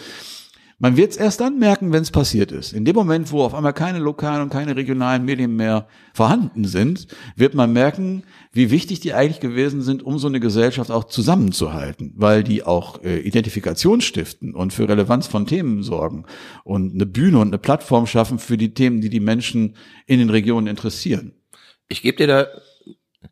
[0.79, 2.71] man wird es erst dann merken, wenn es passiert ist.
[2.71, 7.07] In dem Moment, wo auf einmal keine lokalen und keine regionalen Medien mehr vorhanden sind,
[7.35, 12.13] wird man merken, wie wichtig die eigentlich gewesen sind, um so eine Gesellschaft auch zusammenzuhalten,
[12.15, 16.25] weil die auch äh, Identifikation stiften und für Relevanz von Themen sorgen
[16.63, 20.29] und eine Bühne und eine Plattform schaffen für die Themen, die die Menschen in den
[20.29, 21.33] Regionen interessieren.
[21.87, 22.47] Ich gebe dir da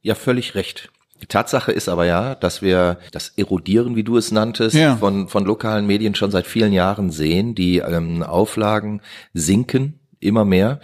[0.01, 0.89] ja völlig recht.
[1.21, 4.97] Die Tatsache ist aber ja, dass wir das Erodieren, wie du es nanntest, ja.
[4.97, 7.55] von, von lokalen Medien schon seit vielen Jahren sehen.
[7.55, 9.01] Die ähm, Auflagen
[9.33, 10.79] sinken immer mehr.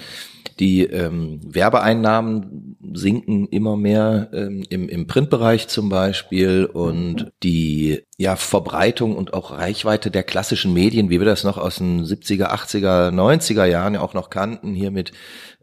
[0.62, 8.36] Die ähm, Werbeeinnahmen sinken immer mehr ähm, im, im Printbereich zum Beispiel und die ja,
[8.36, 13.10] Verbreitung und auch Reichweite der klassischen Medien, wie wir das noch aus den 70er, 80er,
[13.10, 15.14] 90er Jahren ja auch noch kannten, hier mit,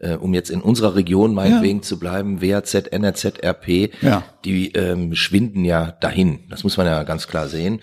[0.01, 1.83] äh, um jetzt in unserer Region meinetwegen ja.
[1.83, 4.25] zu bleiben, WAZ, NRZ, RP, ja.
[4.45, 6.41] die ähm, schwinden ja dahin.
[6.51, 7.81] Das muss man ja ganz klar sehen.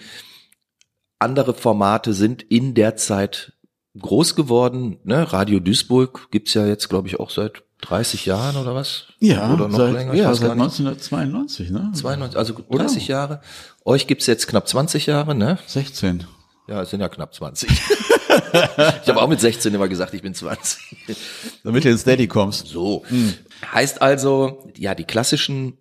[1.18, 3.54] Andere Formate sind in der Zeit
[4.00, 4.98] groß geworden.
[5.04, 5.32] Ne?
[5.32, 9.06] Radio Duisburg gibt's ja jetzt, glaube ich, auch seit 30 Jahren oder was?
[9.20, 10.14] Ja, oder noch seit, länger?
[10.14, 11.92] Ja, seit 1992, ne?
[11.94, 13.10] 92, also 30 oder?
[13.10, 13.42] Jahre.
[13.84, 15.60] Euch gibt's jetzt knapp 20 Jahre, ne?
[15.68, 16.26] 16.
[16.68, 17.70] Ja, es sind ja knapp 20.
[17.70, 21.18] ich habe auch mit 16 immer gesagt, ich bin 20.
[21.64, 22.68] Damit du ins Daddy kommst.
[22.68, 23.04] So.
[23.08, 23.34] Hm.
[23.72, 25.78] Heißt also, ja, die klassischen,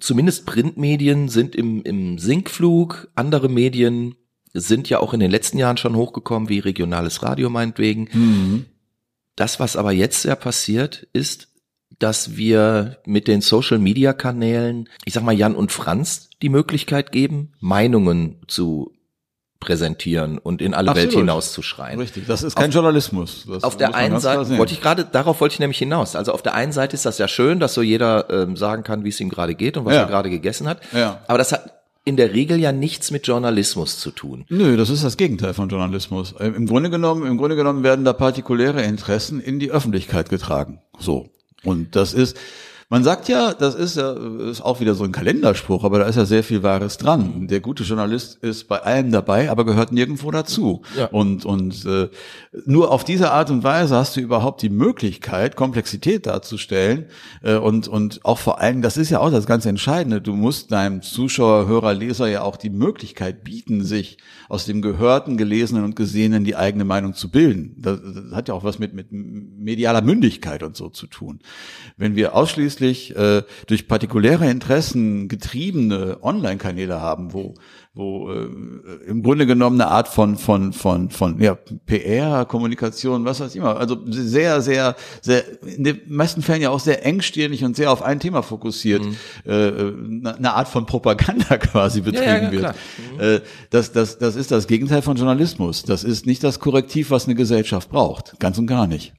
[0.00, 4.14] zumindest Printmedien sind im, im Sinkflug, andere Medien
[4.60, 8.08] sind ja auch in den letzten Jahren schon hochgekommen, wie regionales Radio meinetwegen.
[8.12, 8.66] Mhm.
[9.36, 11.48] Das, was aber jetzt ja passiert, ist,
[11.98, 17.12] dass wir mit den Social Media Kanälen, ich sag mal Jan und Franz, die Möglichkeit
[17.12, 18.92] geben, Meinungen zu
[19.60, 21.12] präsentieren und in alle Absolut.
[21.12, 21.98] Welt hinauszuschreien.
[21.98, 23.46] Richtig, das ist kein Journalismus.
[23.48, 26.14] Das Auf der einen Seite wollte ich gerade, darauf wollte ich nämlich hinaus.
[26.14, 29.04] Also auf der einen Seite ist das ja schön, dass so jeder ähm, sagen kann,
[29.04, 30.00] wie es ihm gerade geht und was Ja.
[30.02, 30.80] er gerade gegessen hat.
[30.92, 31.20] Ja.
[31.26, 31.75] Aber das hat
[32.06, 34.44] in der Regel ja nichts mit Journalismus zu tun.
[34.48, 36.36] Nö, das ist das Gegenteil von Journalismus.
[36.38, 40.80] Ähm, Im Grunde genommen, im Grunde genommen werden da partikuläre Interessen in die Öffentlichkeit getragen.
[41.00, 41.28] So.
[41.64, 42.38] Und das ist,
[42.88, 46.14] man sagt ja, das ist ja, ist auch wieder so ein Kalenderspruch, aber da ist
[46.14, 47.48] ja sehr viel Wahres dran.
[47.48, 50.82] Der gute Journalist ist bei allem dabei, aber gehört nirgendwo dazu.
[50.96, 51.06] Ja.
[51.06, 52.08] Und, und äh,
[52.64, 57.06] nur auf diese Art und Weise hast du überhaupt die Möglichkeit, Komplexität darzustellen.
[57.42, 60.70] Äh, und, und auch vor allem, das ist ja auch das ganz Entscheidende, du musst
[60.70, 64.18] deinem Zuschauer, Hörer, Leser ja auch die Möglichkeit bieten, sich
[64.48, 67.74] aus dem Gehörten, Gelesenen und Gesehenen die eigene Meinung zu bilden.
[67.78, 71.40] Das, das hat ja auch was mit, mit medialer Mündigkeit und so zu tun.
[71.96, 72.36] Wenn wir
[72.76, 77.54] ausschließlich äh, durch partikuläre Interessen getriebene Online-Kanäle haben, wo
[77.94, 78.48] wo äh,
[79.06, 81.54] im Grunde genommen eine Art von von von von ja
[81.86, 86.70] PR, Kommunikation, was weiß ich immer, also sehr sehr sehr in den meisten Fällen ja
[86.70, 89.02] auch sehr engstirnig und sehr auf ein Thema fokussiert,
[89.46, 92.60] äh, eine eine Art von Propaganda quasi betrieben ja, ja, wird.
[92.60, 92.74] klar.
[93.18, 95.82] Äh, das das das ist das Gegenteil von Journalismus.
[95.82, 99.14] Das ist nicht das Korrektiv, was eine Gesellschaft braucht, ganz und gar nicht.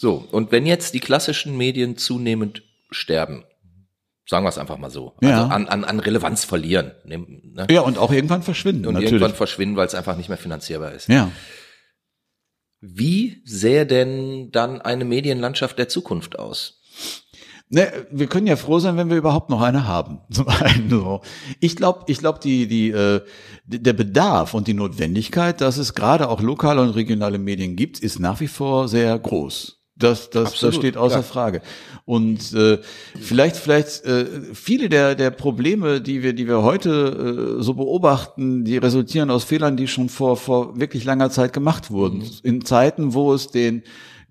[0.00, 3.44] So, und wenn jetzt die klassischen Medien zunehmend sterben,
[4.26, 5.42] sagen wir es einfach mal so, Ja.
[5.42, 7.66] also an, an, an Relevanz verlieren ne?
[7.70, 9.12] Ja und auch irgendwann verschwinden und natürlich.
[9.12, 11.08] irgendwann verschwinden, weil es einfach nicht mehr finanzierbar ist.
[11.08, 11.30] ja.
[12.82, 16.80] Wie sähe denn dann eine Medienlandschaft der Zukunft aus?
[17.68, 20.20] Ne, wir können ja froh sein, wenn wir überhaupt noch eine haben.
[20.30, 21.20] Zum einen so.
[21.60, 23.20] Ich glaube, ich glaube, die, die, äh,
[23.64, 28.18] der Bedarf und die Notwendigkeit, dass es gerade auch lokale und regionale Medien gibt, ist
[28.18, 29.79] nach wie vor sehr groß.
[30.00, 31.22] Das, das, das Absolut, steht außer klar.
[31.22, 31.62] Frage.
[32.04, 32.78] Und äh,
[33.20, 38.64] vielleicht, vielleicht äh, viele der der Probleme, die wir, die wir heute äh, so beobachten,
[38.64, 42.24] die resultieren aus Fehlern, die schon vor vor wirklich langer Zeit gemacht wurden.
[42.42, 43.82] In Zeiten, wo es den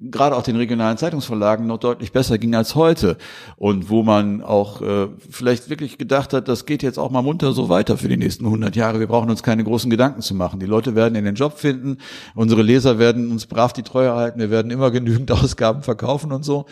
[0.01, 3.17] gerade auch den regionalen Zeitungsverlagen noch deutlich besser ging als heute
[3.57, 7.51] und wo man auch äh, vielleicht wirklich gedacht hat, das geht jetzt auch mal munter
[7.51, 8.99] so weiter für die nächsten 100 Jahre.
[8.99, 10.59] Wir brauchen uns keine großen Gedanken zu machen.
[10.59, 11.97] Die Leute werden in den Job finden,
[12.35, 16.43] unsere Leser werden uns brav die Treue halten, wir werden immer genügend Ausgaben verkaufen und
[16.43, 16.65] so.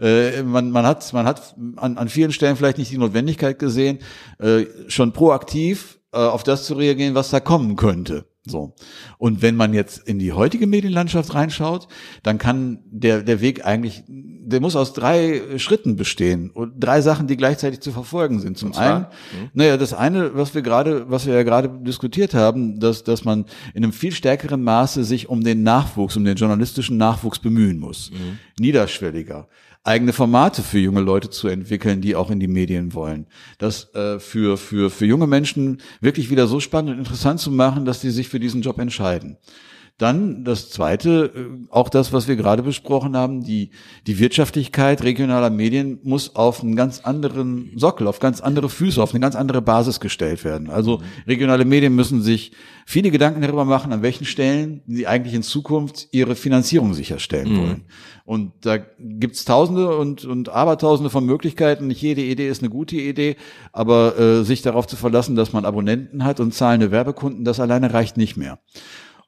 [0.00, 3.98] Äh, man, man hat, man hat an, an vielen Stellen vielleicht nicht die Notwendigkeit gesehen,
[4.38, 8.26] äh, schon proaktiv äh, auf das zu reagieren, was da kommen könnte.
[8.46, 8.74] So.
[9.16, 11.88] Und wenn man jetzt in die heutige Medienlandschaft reinschaut,
[12.22, 17.26] dann kann der, der Weg eigentlich, der muss aus drei Schritten bestehen und drei Sachen,
[17.26, 18.58] die gleichzeitig zu verfolgen sind.
[18.58, 19.06] Zum einen,
[19.54, 23.46] naja, das eine, was wir gerade, was wir ja gerade diskutiert haben, dass, dass man
[23.72, 28.10] in einem viel stärkeren Maße sich um den Nachwuchs, um den journalistischen Nachwuchs bemühen muss.
[28.58, 29.48] Niederschwelliger
[29.84, 33.26] eigene Formate für junge Leute zu entwickeln, die auch in die Medien wollen.
[33.58, 37.84] Das äh, für, für, für junge Menschen wirklich wieder so spannend und interessant zu machen,
[37.84, 39.36] dass sie sich für diesen Job entscheiden.
[39.96, 43.70] Dann das Zweite, äh, auch das, was wir gerade besprochen haben, die,
[44.08, 49.12] die Wirtschaftlichkeit regionaler Medien muss auf einen ganz anderen Sockel, auf ganz andere Füße, auf
[49.12, 50.68] eine ganz andere Basis gestellt werden.
[50.68, 52.50] Also regionale Medien müssen sich
[52.86, 57.84] viele Gedanken darüber machen, an welchen Stellen sie eigentlich in Zukunft ihre Finanzierung sicherstellen wollen.
[58.24, 61.86] Und da gibt's Tausende und, und Abertausende von Möglichkeiten.
[61.86, 63.36] Nicht jede Idee ist eine gute Idee,
[63.72, 67.92] aber äh, sich darauf zu verlassen, dass man Abonnenten hat und zahlende Werbekunden, das alleine
[67.92, 68.58] reicht nicht mehr.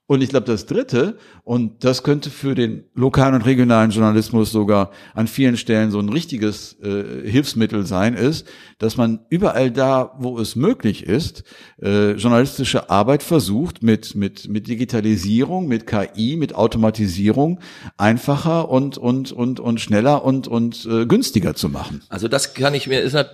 [0.09, 4.93] Und ich glaube, das Dritte, und das könnte für den lokalen und regionalen Journalismus sogar
[5.15, 8.47] an vielen Stellen so ein richtiges äh, Hilfsmittel sein, ist,
[8.79, 11.43] dass man überall da, wo es möglich ist,
[11.83, 17.59] äh, journalistische Arbeit versucht, mit, mit, mit Digitalisierung, mit KI, mit Automatisierung
[17.97, 22.03] einfacher und, und, und, und schneller und, und äh, günstiger zu machen.
[22.09, 23.25] Also das kann ich mir, ist ja,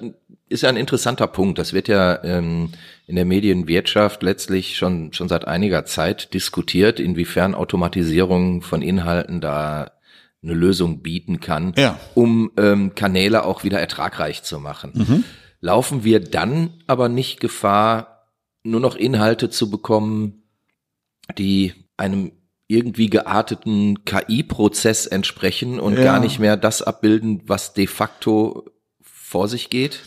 [0.52, 1.58] ist ja ein interessanter Punkt.
[1.58, 2.70] Das wird ja ähm,
[3.06, 9.90] in der Medienwirtschaft letztlich schon, schon seit einiger Zeit diskutiert, inwiefern Automatisierung von Inhalten da
[10.42, 11.98] eine Lösung bieten kann, Ja.
[12.14, 15.24] um ähm, Kanäle auch wieder ertragreich zu machen.
[15.60, 18.28] Laufen wir dann aber nicht Gefahr,
[18.64, 20.42] nur noch Inhalte zu bekommen,
[21.38, 22.32] die einem
[22.66, 26.02] irgendwie gearteten KI-Prozess entsprechen und Ja.
[26.04, 28.64] gar nicht mehr das abbilden, was de facto
[29.02, 30.00] vor sich geht?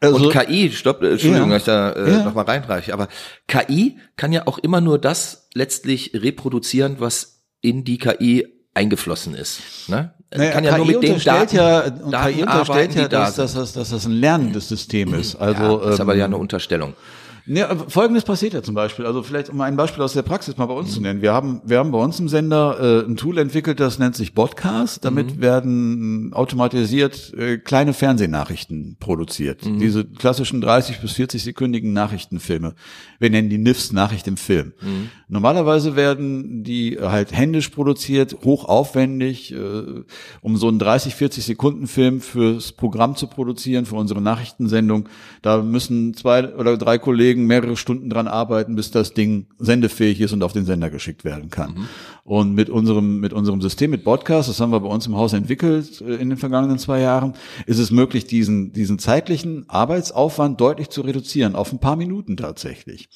[0.00, 1.54] Also, und KI, stopp, äh, Entschuldigung, Ja.
[1.54, 2.24] dass ich da äh, Ja.
[2.24, 3.08] noch mal reinreiche, aber
[3.48, 9.60] KI kann ja auch immer nur das letztlich reproduzieren, was in die KI eingeflossen ist.
[9.88, 10.12] Ne?
[10.34, 13.02] Naja, kann ja KI nur mit unterstellt Daten, ja, und Daten KI arbeiten, unterstellt ja,
[13.04, 15.36] die da dass, dass, dass, dass das ein lernendes System ist.
[15.36, 16.94] Also ja, ist aber ähm, ja eine Unterstellung.
[17.46, 19.06] Ja, Folgendes passiert ja zum Beispiel.
[19.06, 20.94] Also vielleicht um ein Beispiel aus der Praxis mal bei uns mhm.
[20.94, 21.22] zu nennen.
[21.22, 24.34] Wir haben, wir haben bei uns im Sender äh, ein Tool entwickelt, das nennt sich
[24.34, 25.04] Podcast.
[25.04, 25.40] Damit mhm.
[25.40, 29.64] werden automatisiert äh, kleine Fernsehnachrichten produziert.
[29.64, 29.78] Mhm.
[29.78, 32.74] Diese klassischen 30 bis 40 sekündigen Nachrichtenfilme.
[33.20, 34.72] Wir nennen die NIFs Nachricht im Film.
[35.28, 40.04] Normalerweise werden die halt händisch produziert, hochaufwendig, äh,
[40.40, 45.08] um so einen 30, 40 Sekunden Film fürs Programm zu produzieren, für unsere Nachrichtensendung.
[45.42, 50.20] Da müssen zwei oder drei Kollegen Kollegen mehrere Stunden dran arbeiten, bis das Ding sendefähig
[50.20, 51.70] ist und auf den Sender geschickt werden kann.
[51.70, 51.88] Mhm.
[52.24, 55.32] Und mit unserem, mit unserem System, mit Podcast, das haben wir bei uns im Haus
[55.32, 57.34] entwickelt äh, in den vergangenen zwei Jahren,
[57.66, 63.08] ist es möglich, diesen, diesen zeitlichen Arbeitsaufwand deutlich zu reduzieren, auf ein paar Minuten tatsächlich.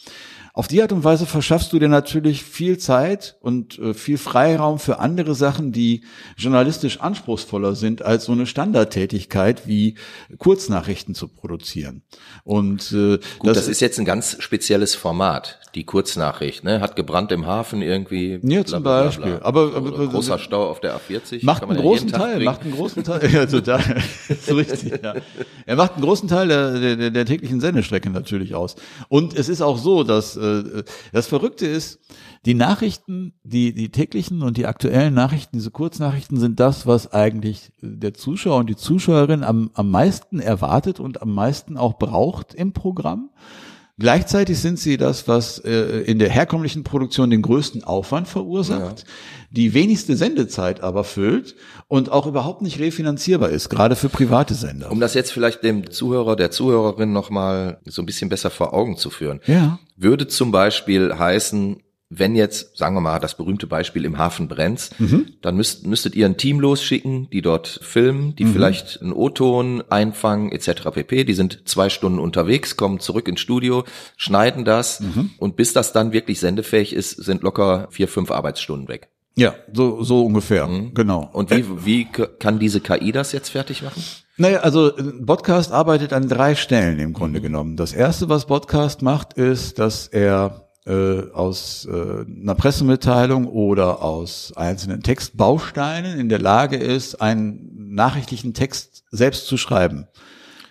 [0.53, 4.79] Auf die Art und Weise verschaffst du dir natürlich viel Zeit und äh, viel Freiraum
[4.79, 6.03] für andere Sachen, die
[6.37, 9.95] journalistisch anspruchsvoller sind als so eine Standardtätigkeit wie
[10.39, 12.03] Kurznachrichten zu produzieren.
[12.43, 16.81] Und äh, Gut, das, das ist jetzt ein ganz spezielles Format, die Kurznachricht, ne?
[16.81, 18.41] Hat gebrannt im Hafen irgendwie.
[18.43, 19.37] Ja, zum bla, bla, Beispiel.
[19.37, 21.45] Bla, aber, aber großer Stau auf der A40.
[21.45, 23.31] Macht einen großen Teil, macht einen großen Teil.
[23.33, 23.81] ja, total.
[24.41, 25.15] so richtig, ja.
[25.65, 28.75] Er macht einen großen Teil der, der, der täglichen Sendestrecke natürlich aus.
[29.09, 32.01] Und es ist auch so, dass äh, das Verrückte ist,
[32.47, 37.73] die Nachrichten, die, die täglichen und die aktuellen Nachrichten, diese Kurznachrichten sind das, was eigentlich
[37.81, 42.73] der Zuschauer und die Zuschauerin am, am meisten erwartet und am meisten auch braucht im
[42.73, 43.31] Programm.
[44.01, 49.05] Gleichzeitig sind sie das, was äh, in der herkömmlichen Produktion den größten Aufwand verursacht, ja.
[49.51, 51.55] die wenigste Sendezeit aber füllt
[51.87, 54.91] und auch überhaupt nicht refinanzierbar ist, gerade für private Sender.
[54.91, 58.97] Um das jetzt vielleicht dem Zuhörer, der Zuhörerin nochmal so ein bisschen besser vor Augen
[58.97, 59.41] zu führen.
[59.47, 59.79] Ja.
[59.99, 61.83] Würde zum Beispiel heißen,
[62.13, 65.29] wenn jetzt, sagen wir mal, das berühmte Beispiel im Hafen brennt, mhm.
[65.43, 68.53] dann müsst, müsstet ihr ein Team losschicken, die dort filmen, die mhm.
[68.53, 70.91] vielleicht einen O-Ton einfangen, etc.
[70.93, 71.23] pp.
[71.23, 73.85] Die sind zwei Stunden unterwegs, kommen zurück ins Studio,
[74.17, 75.31] schneiden das mhm.
[75.39, 79.09] und bis das dann wirklich sendefähig ist, sind locker vier, fünf Arbeitsstunden weg.
[79.37, 80.95] Ja, so, so ungefähr, mhm.
[80.95, 81.31] genau.
[81.33, 84.03] Und wie, wie kann diese KI das jetzt fertig machen?
[84.37, 84.93] Naja, also
[85.25, 87.45] Podcast arbeitet an drei Stellen im Grunde mhm.
[87.45, 87.77] genommen.
[87.77, 94.53] Das erste, was Podcast macht, ist, dass er äh, aus äh, einer Pressemitteilung oder aus
[94.57, 100.09] einzelnen Textbausteinen in der Lage ist, einen nachrichtlichen Text selbst zu schreiben.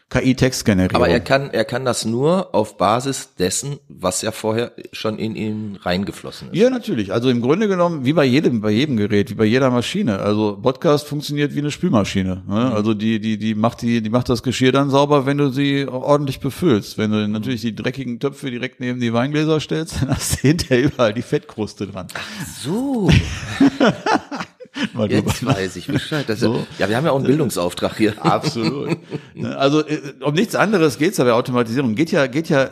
[0.09, 0.95] KI-Textgenerierung.
[0.95, 5.35] Aber er kann, er kann das nur auf Basis dessen, was ja vorher schon in
[5.35, 6.57] ihn reingeflossen ist.
[6.57, 7.13] Ja, natürlich.
[7.13, 10.17] Also im Grunde genommen, wie bei jedem, bei jedem Gerät, wie bei jeder Maschine.
[10.19, 12.43] Also Podcast funktioniert wie eine Spülmaschine.
[12.47, 12.65] Ne?
[12.65, 12.73] Mhm.
[12.73, 15.87] Also die, die, die macht die, die macht das Geschirr dann sauber, wenn du sie
[15.87, 16.97] ordentlich befüllst.
[16.97, 20.85] Wenn du natürlich die dreckigen Töpfe direkt neben die Weingläser stellst, dann hast du hinterher
[20.85, 22.07] überall die Fettkruste dran.
[22.15, 23.09] Ach so.
[24.93, 26.25] Mal Jetzt weiß ich Bescheid.
[26.27, 26.65] Das so.
[26.77, 28.23] ja, wir haben ja auch einen Bildungsauftrag hier.
[28.23, 28.97] Absolut.
[29.57, 31.95] Also äh, um nichts anderes geht's ja bei Automatisierung.
[31.95, 32.69] Geht ja, geht ja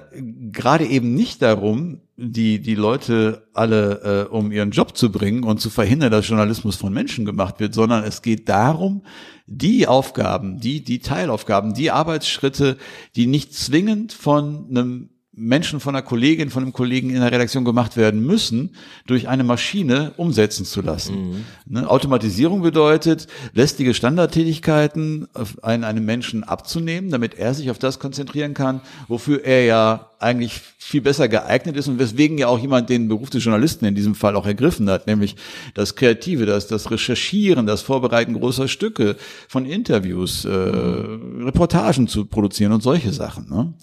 [0.51, 5.59] gerade eben nicht darum, die, die Leute alle äh, um ihren Job zu bringen und
[5.61, 9.03] zu verhindern, dass Journalismus von Menschen gemacht wird, sondern es geht darum,
[9.45, 12.77] die Aufgaben, die, die Teilaufgaben, die Arbeitsschritte,
[13.15, 17.63] die nicht zwingend von einem Menschen von einer Kollegin, von einem Kollegen in der Redaktion
[17.63, 18.71] gemacht werden müssen,
[19.05, 21.29] durch eine Maschine umsetzen zu lassen.
[21.29, 21.45] Mhm.
[21.67, 21.89] Ne?
[21.89, 25.27] Automatisierung bedeutet, lästige Standardtätigkeiten
[25.61, 30.59] einen, einem Menschen abzunehmen, damit er sich auf das konzentrieren kann, wofür er ja eigentlich
[30.79, 34.15] viel besser geeignet ist und weswegen ja auch jemand den Beruf des Journalisten in diesem
[34.15, 35.35] Fall auch ergriffen hat, nämlich
[35.75, 42.71] das Kreative, das, das Recherchieren, das Vorbereiten großer Stücke von Interviews, äh, Reportagen zu produzieren
[42.71, 43.47] und solche Sachen.
[43.49, 43.73] Ne?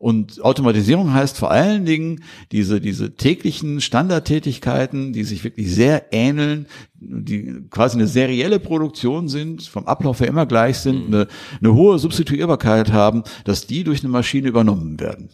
[0.00, 6.68] Und Automatisierung heißt vor allen Dingen diese, diese täglichen Standardtätigkeiten, die sich wirklich sehr ähneln,
[6.94, 11.14] die quasi eine serielle Produktion sind, vom Ablauf her immer gleich sind, mhm.
[11.14, 11.28] eine,
[11.60, 15.28] eine hohe Substituierbarkeit haben, dass die durch eine Maschine übernommen werden.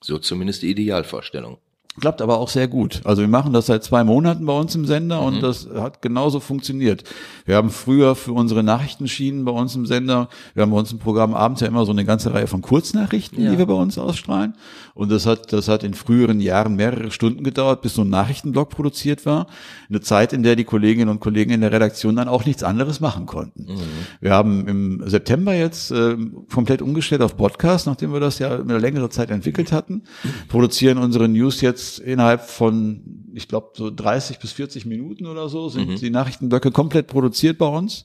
[0.00, 1.58] So zumindest die Idealvorstellung.
[2.00, 3.02] Klappt aber auch sehr gut.
[3.04, 5.26] Also wir machen das seit zwei Monaten bei uns im Sender mhm.
[5.26, 7.04] und das hat genauso funktioniert.
[7.44, 10.98] Wir haben früher für unsere Nachrichtenschienen bei uns im Sender, wir haben bei uns im
[10.98, 13.52] Programm abends ja immer so eine ganze Reihe von Kurznachrichten, ja.
[13.52, 14.54] die wir bei uns ausstrahlen.
[14.94, 18.70] Und das hat, das hat in früheren Jahren mehrere Stunden gedauert, bis so ein Nachrichtenblock
[18.70, 19.46] produziert war.
[19.88, 22.98] Eine Zeit, in der die Kolleginnen und Kollegen in der Redaktion dann auch nichts anderes
[22.98, 23.72] machen konnten.
[23.72, 23.78] Mhm.
[24.20, 26.16] Wir haben im September jetzt äh,
[26.52, 30.02] komplett umgestellt auf Podcast, nachdem wir das ja eine längere Zeit entwickelt hatten,
[30.48, 33.02] produzieren unsere News jetzt jetzt innerhalb von,
[33.34, 35.96] ich glaube, so 30 bis 40 Minuten oder so sind mhm.
[35.96, 38.04] die Nachrichtenblöcke komplett produziert bei uns.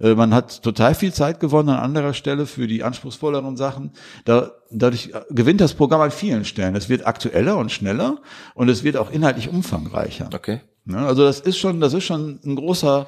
[0.00, 3.92] Äh, man hat total viel Zeit gewonnen an anderer Stelle für die anspruchsvolleren Sachen.
[4.24, 6.76] Da, dadurch gewinnt das Programm an vielen Stellen.
[6.76, 8.18] Es wird aktueller und schneller
[8.54, 10.30] und es wird auch inhaltlich umfangreicher.
[10.34, 10.60] Okay.
[10.86, 13.06] Ja, also das ist schon, das ist schon ein großer,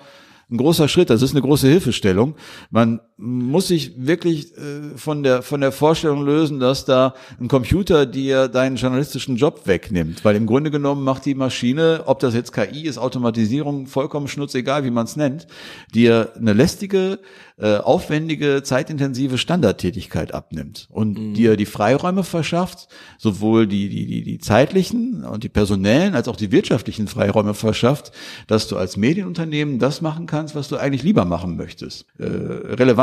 [0.50, 2.34] ein großer Schritt, das ist eine große Hilfestellung.
[2.70, 8.06] Man, muss sich wirklich äh, von der von der Vorstellung lösen, dass da ein Computer
[8.06, 12.52] dir deinen journalistischen Job wegnimmt, weil im Grunde genommen macht die Maschine, ob das jetzt
[12.52, 15.46] KI ist, Automatisierung, vollkommen schnurzegal, wie man es nennt,
[15.94, 17.18] dir eine lästige,
[17.58, 21.34] äh, aufwendige, zeitintensive Standardtätigkeit abnimmt und mhm.
[21.34, 26.36] dir die Freiräume verschafft, sowohl die die die die zeitlichen und die personellen als auch
[26.36, 28.12] die wirtschaftlichen Freiräume verschafft,
[28.46, 32.06] dass du als Medienunternehmen das machen kannst, was du eigentlich lieber machen möchtest.
[32.18, 32.24] Äh,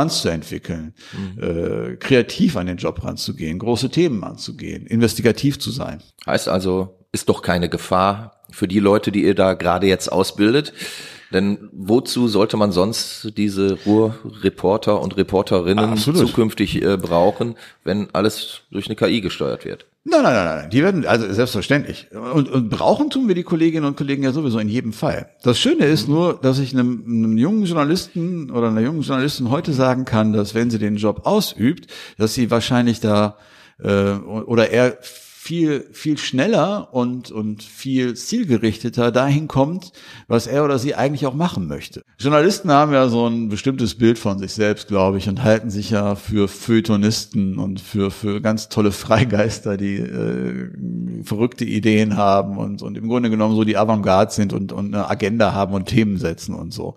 [0.08, 1.42] Relevanz zu entwickeln, mhm.
[1.42, 6.02] äh, kreativ an den Job ranzugehen, große Themen anzugehen, investigativ zu sein.
[6.26, 10.72] Heißt also, ist doch keine Gefahr für die Leute, die ihr da gerade jetzt ausbildet.
[11.32, 16.26] Denn wozu sollte man sonst diese Ruhrreporter und Reporterinnen Absolut.
[16.26, 19.86] zukünftig äh, brauchen, wenn alles durch eine KI gesteuert wird?
[20.04, 20.70] Nein, nein, nein, nein.
[20.70, 22.08] Die werden, also selbstverständlich.
[22.12, 25.28] Und, und brauchen tun wir die Kolleginnen und Kollegen ja sowieso in jedem Fall.
[25.42, 26.14] Das Schöne ist mhm.
[26.14, 30.54] nur, dass ich einem, einem jungen Journalisten oder einer jungen Journalistin heute sagen kann, dass
[30.54, 33.36] wenn sie den Job ausübt, dass sie wahrscheinlich da
[33.82, 34.98] äh, oder er
[35.48, 39.92] viel, viel schneller und, und viel zielgerichteter dahin kommt,
[40.26, 42.02] was er oder sie eigentlich auch machen möchte.
[42.18, 45.88] Journalisten haben ja so ein bestimmtes Bild von sich selbst, glaube ich, und halten sich
[45.88, 50.68] ja für Feuilletonisten und für, für ganz tolle Freigeister, die äh,
[51.24, 55.08] verrückte Ideen haben und, und im Grunde genommen so die Avantgarde sind und, und eine
[55.08, 56.94] Agenda haben und Themen setzen und so.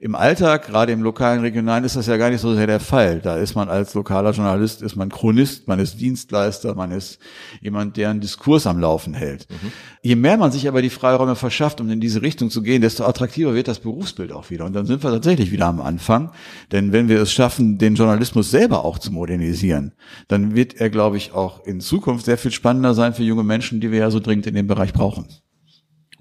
[0.00, 3.20] Im Alltag, gerade im lokalen, regionalen, ist das ja gar nicht so sehr der Fall.
[3.20, 7.20] Da ist man als lokaler Journalist, ist man Chronist, man ist Dienstleister, man ist
[7.60, 9.46] jemand, der einen Diskurs am Laufen hält.
[9.50, 9.72] Mhm.
[10.02, 13.04] Je mehr man sich aber die Freiräume verschafft, um in diese Richtung zu gehen, desto
[13.04, 14.64] attraktiver wird das Berufsbild auch wieder.
[14.64, 16.32] Und dann sind wir tatsächlich wieder am Anfang.
[16.72, 19.92] Denn wenn wir es schaffen, den Journalismus selber auch zu modernisieren,
[20.28, 23.80] dann wird er, glaube ich, auch in Zukunft sehr viel spannender sein für junge Menschen,
[23.80, 25.26] die wir ja so dringend in dem Bereich brauchen.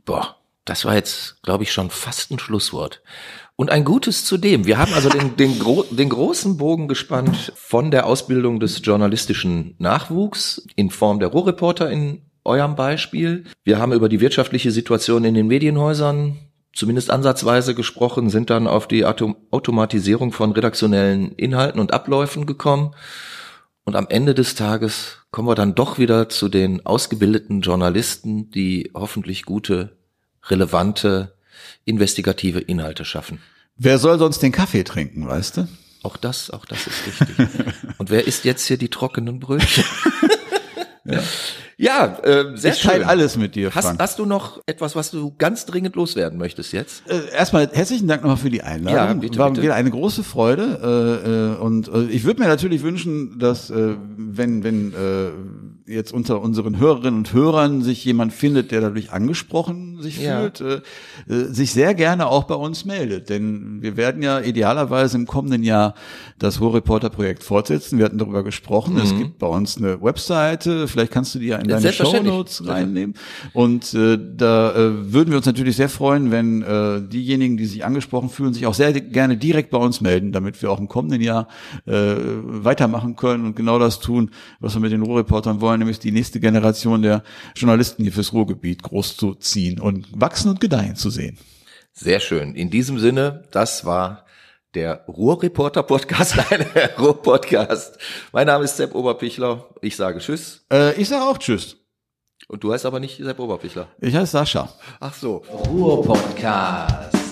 [0.05, 3.01] Boah, das war jetzt, glaube ich, schon fast ein Schlusswort.
[3.55, 4.65] Und ein gutes zudem.
[4.65, 9.75] Wir haben also den, den, gro den großen Bogen gespannt von der Ausbildung des journalistischen
[9.77, 13.43] Nachwuchs in Form der Rohreporter in eurem Beispiel.
[13.63, 16.39] Wir haben über die wirtschaftliche Situation in den Medienhäusern
[16.73, 22.95] zumindest ansatzweise gesprochen, sind dann auf die Autom Automatisierung von redaktionellen Inhalten und Abläufen gekommen.
[23.85, 28.91] Und am Ende des Tages kommen wir dann doch wieder zu den ausgebildeten Journalisten, die
[28.95, 29.97] hoffentlich gute,
[30.47, 31.33] relevante
[31.85, 33.39] investigative Inhalte schaffen.
[33.77, 35.67] Wer soll sonst den Kaffee trinken, weißt du?
[36.03, 37.37] Auch das, auch das ist richtig.
[37.97, 39.85] Und wer isst jetzt hier die trockenen Brötchen?
[41.05, 41.21] ja.
[41.77, 42.91] Ja, äh, sehr ich schön.
[42.91, 43.85] teile alles mit dir, Frank.
[43.85, 47.03] Hast, hast du noch etwas, was du ganz dringend loswerden möchtest jetzt?
[47.09, 48.95] Äh, erstmal herzlichen Dank nochmal für die Einladung.
[48.95, 49.63] Ja, bitte, War bitte.
[49.63, 50.79] wieder eine große Freude.
[50.83, 55.31] Äh, äh, und äh, ich würde mir natürlich wünschen, dass äh, wenn, wenn äh,
[55.93, 60.39] jetzt unter unseren Hörerinnen und Hörern sich jemand findet, der dadurch angesprochen sich ja.
[60.39, 63.29] fühlt, äh, äh, sich sehr gerne auch bei uns meldet.
[63.29, 65.95] Denn wir werden ja idealerweise im kommenden Jahr
[66.39, 67.97] das Ruhrreporter-Projekt fortsetzen.
[67.97, 68.95] Wir hatten darüber gesprochen.
[68.95, 69.01] Mhm.
[69.01, 70.87] Es gibt bei uns eine Webseite.
[70.87, 73.15] Vielleicht kannst du die ja in deine Show Notes reinnehmen.
[73.53, 77.85] Und äh, da äh, würden wir uns natürlich sehr freuen, wenn äh, diejenigen, die sich
[77.85, 81.21] angesprochen fühlen, sich auch sehr gerne direkt bei uns melden, damit wir auch im kommenden
[81.21, 81.47] Jahr
[81.85, 86.11] äh, weitermachen können und genau das tun, was wir mit den Ruhrreportern wollen, nämlich die
[86.11, 87.23] nächste Generation der
[87.55, 91.37] Journalisten hier fürs Ruhrgebiet großzuziehen und wachsen und gedeihen zu sehen.
[91.91, 92.55] Sehr schön.
[92.55, 94.25] In diesem Sinne, das war
[94.73, 97.97] der Ruhrreporter Podcast, nein, der Ruhr-Podcast.
[98.31, 99.69] Mein Name ist Sepp Oberpichler.
[99.81, 100.65] Ich sage Tschüss.
[100.71, 101.77] Äh, ich sage auch Tschüss.
[102.47, 103.87] Und du heißt aber nicht Sepp Oberpichler.
[104.01, 104.69] Ich heiße Sascha.
[104.99, 105.43] Ach so.
[105.69, 107.22] Ruhr-Podcast.